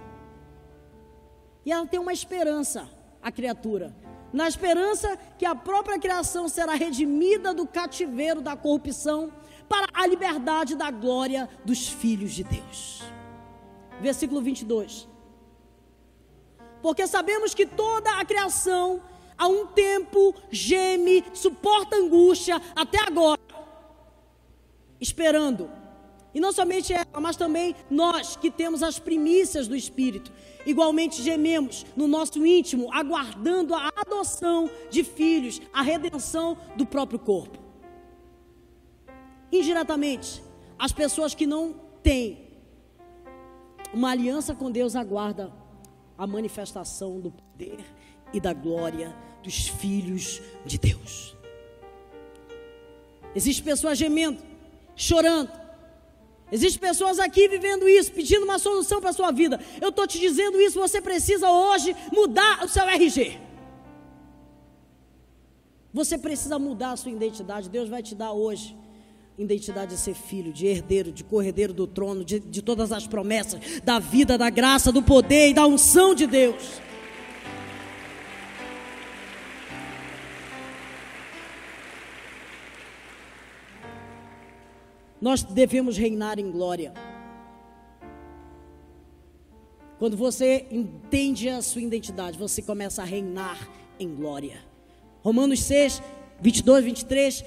E 1.63 1.71
ela 1.71 1.85
tem 1.85 1.99
uma 1.99 2.11
esperança, 2.11 2.89
a 3.21 3.31
criatura, 3.31 3.95
na 4.33 4.47
esperança 4.47 5.15
que 5.37 5.45
a 5.45 5.53
própria 5.53 5.99
criação 5.99 6.49
será 6.49 6.73
redimida 6.73 7.53
do 7.53 7.67
cativeiro 7.67 8.41
da 8.41 8.55
corrupção 8.55 9.31
para 9.69 9.85
a 9.93 10.07
liberdade 10.07 10.75
da 10.75 10.89
glória 10.89 11.47
dos 11.63 11.87
filhos 11.87 12.31
de 12.31 12.43
Deus. 12.43 13.03
Versículo 14.01 14.41
22. 14.41 15.10
Porque 16.81 17.05
sabemos 17.07 17.53
que 17.53 17.65
toda 17.65 18.19
a 18.19 18.25
criação, 18.25 19.01
a 19.37 19.47
um 19.47 19.67
tempo, 19.67 20.33
geme, 20.49 21.23
suporta 21.33 21.95
angústia 21.95 22.61
até 22.75 22.99
agora, 22.99 23.41
esperando 24.99 25.69
e 26.33 26.39
não 26.39 26.51
somente 26.51 26.93
ela, 26.93 27.19
mas 27.19 27.35
também 27.35 27.75
nós 27.89 28.35
que 28.35 28.49
temos 28.49 28.81
as 28.81 28.97
primícias 28.97 29.67
do 29.67 29.75
Espírito. 29.75 30.31
Igualmente 30.65 31.21
gememos 31.21 31.85
no 31.95 32.07
nosso 32.07 32.45
íntimo, 32.45 32.91
aguardando 32.93 33.75
a 33.75 33.91
adoção 33.95 34.69
de 34.89 35.03
filhos, 35.03 35.61
a 35.73 35.81
redenção 35.81 36.57
do 36.75 36.85
próprio 36.85 37.19
corpo. 37.19 37.59
Indiretamente, 39.51 40.41
as 40.79 40.93
pessoas 40.93 41.35
que 41.35 41.45
não 41.45 41.73
têm 42.01 42.47
uma 43.93 44.11
aliança 44.11 44.55
com 44.55 44.71
Deus 44.71 44.95
aguardam 44.95 45.60
a 46.21 46.27
manifestação 46.27 47.19
do 47.19 47.31
poder 47.31 47.83
e 48.31 48.39
da 48.39 48.53
glória 48.53 49.11
dos 49.41 49.69
filhos 49.69 50.39
de 50.63 50.77
Deus. 50.77 51.35
Existem 53.35 53.65
pessoas 53.65 53.97
gemendo, 53.97 54.39
chorando, 54.95 55.51
Existem 56.51 56.81
pessoas 56.81 57.17
aqui 57.17 57.47
vivendo 57.47 57.87
isso, 57.87 58.11
pedindo 58.11 58.43
uma 58.43 58.59
solução 58.59 58.99
para 58.99 59.11
a 59.11 59.13
sua 59.13 59.31
vida. 59.31 59.57
Eu 59.79 59.87
estou 59.87 60.05
te 60.05 60.19
dizendo 60.19 60.59
isso, 60.59 60.77
você 60.77 61.01
precisa 61.01 61.49
hoje 61.49 61.95
mudar 62.11 62.65
o 62.65 62.67
seu 62.67 62.83
RG. 62.83 63.39
Você 65.93 66.17
precisa 66.17 66.59
mudar 66.59 66.91
a 66.91 66.97
sua 66.97 67.11
identidade. 67.11 67.69
Deus 67.69 67.87
vai 67.87 68.03
te 68.03 68.13
dar 68.13 68.33
hoje 68.33 68.77
identidade 69.41 69.95
de 69.95 69.99
ser 69.99 70.13
filho, 70.13 70.51
de 70.53 70.67
herdeiro, 70.67 71.11
de 71.11 71.23
corredeiro 71.23 71.73
do 71.73 71.87
trono, 71.87 72.23
de, 72.23 72.39
de 72.39 72.61
todas 72.61 72.91
as 72.91 73.07
promessas, 73.07 73.59
da 73.83 73.99
vida, 73.99 74.37
da 74.37 74.49
graça, 74.49 74.91
do 74.91 75.01
poder 75.01 75.49
e 75.49 75.53
da 75.53 75.65
unção 75.65 76.13
de 76.13 76.27
Deus. 76.27 76.81
nós 85.21 85.43
devemos 85.43 85.95
reinar 85.95 86.39
em 86.39 86.51
glória. 86.51 86.91
Quando 89.99 90.17
você 90.17 90.65
entende 90.71 91.47
a 91.47 91.61
sua 91.61 91.83
identidade, 91.83 92.39
você 92.39 92.59
começa 92.63 93.03
a 93.03 93.05
reinar 93.05 93.69
em 93.99 94.15
glória. 94.15 94.59
Romanos 95.21 95.59
6, 95.61 96.01
22, 96.41 96.83
23 96.83 97.45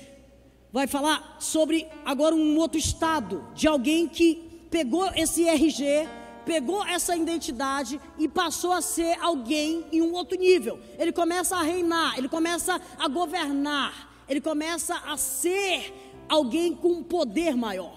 vai 0.75 0.89
falar 0.89 1.37
sobre 1.39 1.87
agora 2.05 2.35
um 2.35 2.59
outro 2.59 2.77
estado 2.77 3.47
de 3.55 3.69
alguém 3.69 4.09
que 4.09 4.67
pegou 4.73 5.09
esse 5.15 5.47
RG, 5.47 6.09
pegou 6.45 6.85
essa 6.85 7.17
identidade 7.17 8.01
e 8.19 8.27
passou 8.27 8.73
a 8.73 8.83
ser 8.83 9.17
alguém 9.21 9.87
em 9.93 10.03
um 10.03 10.13
outro 10.13 10.37
nível. 10.37 10.81
Ele 10.99 11.13
começa 11.13 11.55
a 11.55 11.63
reinar, 11.63 12.19
ele 12.19 12.29
começa 12.29 12.81
a 12.99 13.07
governar, 13.07 14.25
ele 14.29 14.41
começa 14.41 14.97
a 15.07 15.17
ser 15.17 15.95
alguém 16.29 16.75
com 16.75 16.89
um 16.89 17.05
poder 17.05 17.57
maior. 17.57 17.95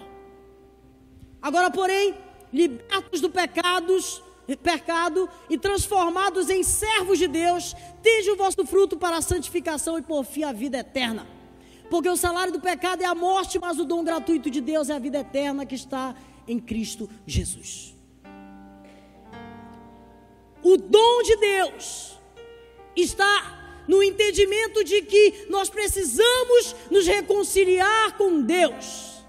Agora, 1.42 1.72
porém, 1.72 2.14
libertos 2.52 3.20
do 3.20 3.28
pecados, 3.28 4.22
pecado 4.62 5.28
e 5.50 5.58
transformados 5.58 6.48
em 6.48 6.62
servos 6.62 7.18
de 7.18 7.26
Deus, 7.26 7.74
tende 8.04 8.30
o 8.30 8.36
vosso 8.36 8.64
fruto 8.64 8.96
para 8.96 9.16
a 9.16 9.22
santificação 9.22 9.98
e 9.98 10.02
por 10.02 10.24
fim 10.24 10.44
a 10.44 10.52
vida 10.52 10.78
eterna. 10.78 11.37
Porque 11.90 12.08
o 12.08 12.16
salário 12.16 12.52
do 12.52 12.60
pecado 12.60 13.02
é 13.02 13.06
a 13.06 13.14
morte, 13.14 13.58
mas 13.58 13.78
o 13.78 13.84
dom 13.84 14.04
gratuito 14.04 14.50
de 14.50 14.60
Deus 14.60 14.90
é 14.90 14.94
a 14.94 14.98
vida 14.98 15.18
eterna 15.18 15.64
que 15.64 15.74
está 15.74 16.14
em 16.46 16.58
Cristo 16.58 17.08
Jesus. 17.26 17.94
O 20.62 20.76
dom 20.76 21.22
de 21.22 21.36
Deus 21.36 22.18
está 22.94 23.84
no 23.86 24.02
entendimento 24.02 24.84
de 24.84 25.02
que 25.02 25.46
nós 25.48 25.70
precisamos 25.70 26.76
nos 26.90 27.06
reconciliar 27.06 28.16
com 28.18 28.42
Deus 28.42 29.22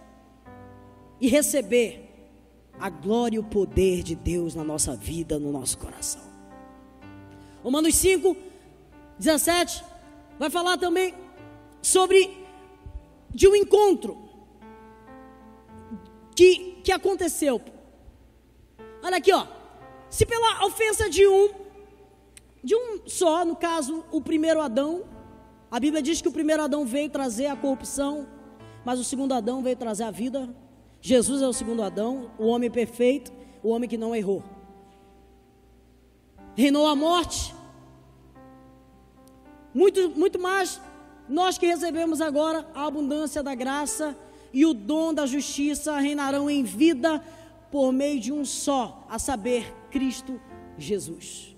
e 1.21 1.27
receber 1.27 2.09
a 2.79 2.89
glória 2.89 3.37
e 3.37 3.39
o 3.39 3.43
poder 3.43 4.03
de 4.03 4.15
Deus 4.15 4.55
na 4.55 4.63
nossa 4.63 4.95
vida, 4.95 5.37
no 5.37 5.51
nosso 5.51 5.77
coração. 5.77 6.21
Romanos 7.63 7.95
5, 7.95 8.35
17 9.17 9.83
vai 10.37 10.49
falar 10.49 10.77
também 10.77 11.13
sobre 11.81 12.38
de 13.33 13.47
um 13.47 13.55
encontro 13.55 14.17
que, 16.35 16.81
que 16.83 16.91
aconteceu. 16.91 17.61
Olha 19.03 19.17
aqui, 19.17 19.31
ó. 19.31 19.45
Se 20.09 20.25
pela 20.25 20.65
ofensa 20.65 21.09
de 21.09 21.27
um 21.27 21.49
de 22.63 22.75
um 22.75 23.07
só, 23.07 23.45
no 23.45 23.55
caso, 23.55 24.03
o 24.11 24.21
primeiro 24.21 24.61
Adão. 24.61 25.03
A 25.71 25.79
Bíblia 25.79 26.01
diz 26.01 26.21
que 26.21 26.27
o 26.27 26.31
primeiro 26.31 26.63
Adão 26.63 26.85
veio 26.85 27.09
trazer 27.09 27.45
a 27.45 27.55
corrupção, 27.55 28.27
mas 28.83 28.99
o 28.99 29.03
segundo 29.03 29.33
Adão 29.33 29.61
veio 29.61 29.75
trazer 29.75 30.03
a 30.03 30.11
vida. 30.11 30.53
Jesus 31.01 31.41
é 31.41 31.47
o 31.47 31.53
segundo 31.53 31.83
Adão, 31.83 32.31
o 32.37 32.47
homem 32.47 32.69
perfeito, 32.69 33.31
o 33.63 33.69
homem 33.69 33.87
que 33.87 33.97
não 33.97 34.15
errou. 34.15 34.43
Reinou 36.55 36.87
a 36.87 36.95
morte. 36.95 37.55
Muito, 39.73 40.09
muito 40.09 40.39
mais 40.39 40.81
nós 41.29 41.57
que 41.57 41.67
recebemos 41.67 42.19
agora 42.19 42.67
a 42.73 42.85
abundância 42.85 43.41
da 43.41 43.55
graça 43.55 44.17
e 44.51 44.65
o 44.65 44.73
dom 44.73 45.13
da 45.13 45.25
justiça 45.25 45.97
reinarão 45.99 46.49
em 46.49 46.63
vida 46.63 47.23
por 47.71 47.91
meio 47.91 48.19
de 48.19 48.33
um 48.33 48.43
só, 48.43 49.05
a 49.09 49.19
saber, 49.19 49.73
Cristo 49.91 50.41
Jesus 50.77 51.49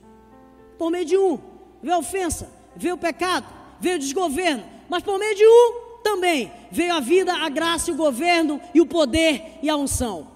por 0.82 0.90
meio 0.90 1.06
de 1.06 1.16
um, 1.16 1.38
veio 1.80 1.94
a 1.94 2.00
ofensa, 2.00 2.52
veio 2.76 2.96
o 2.96 2.98
pecado, 2.98 3.46
veio 3.80 3.98
o 3.98 4.00
desgoverno, 4.00 4.64
mas 4.90 5.04
por 5.04 5.20
meio 5.20 5.36
de 5.36 5.46
um 5.46 6.02
também 6.02 6.52
veio 6.72 6.92
a 6.96 7.00
vida, 7.00 7.32
a 7.36 7.48
graça, 7.50 7.92
o 7.92 7.96
governo 7.96 8.60
e 8.74 8.82
o 8.82 8.88
poder 8.88 9.60
e 9.62 9.70
a 9.70 9.76
unção. 9.76 10.32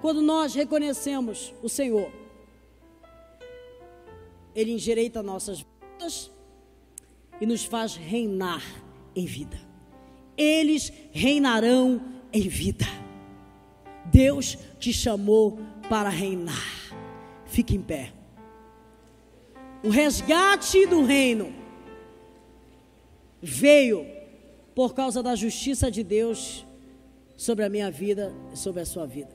Quando 0.00 0.22
nós 0.22 0.54
reconhecemos 0.54 1.52
o 1.60 1.68
Senhor, 1.68 2.08
Ele 4.54 4.70
endireita 4.70 5.24
nossas 5.24 5.66
vidas 5.90 6.30
e 7.40 7.46
nos 7.46 7.64
faz 7.64 7.96
reinar 7.96 8.62
em 9.14 9.26
vida. 9.26 9.58
Eles 10.36 10.92
reinarão 11.12 12.00
em 12.32 12.48
vida. 12.48 12.86
Deus 14.06 14.58
te 14.78 14.92
chamou 14.92 15.58
para 15.88 16.08
reinar. 16.08 16.94
Fique 17.46 17.74
em 17.76 17.82
pé 17.82 18.12
o 19.84 19.90
resgate 19.90 20.86
do 20.86 21.04
reino 21.04 21.52
veio 23.42 24.06
por 24.74 24.94
causa 24.94 25.22
da 25.22 25.34
justiça 25.36 25.90
de 25.90 26.02
Deus 26.02 26.64
sobre 27.36 27.66
a 27.66 27.68
minha 27.68 27.90
vida 27.90 28.34
e 28.50 28.58
sobre 28.58 28.80
a 28.80 28.86
sua 28.86 29.06
vida. 29.06 29.33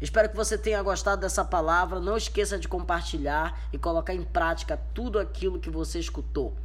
Espero 0.00 0.30
que 0.30 0.36
você 0.36 0.56
tenha 0.56 0.82
gostado 0.82 1.20
dessa 1.20 1.44
palavra. 1.44 2.00
Não 2.00 2.16
esqueça 2.16 2.58
de 2.58 2.66
compartilhar 2.66 3.68
e 3.72 3.78
colocar 3.78 4.14
em 4.14 4.22
prática 4.22 4.80
tudo 4.94 5.18
aquilo 5.18 5.58
que 5.58 5.68
você 5.68 5.98
escutou. 5.98 6.56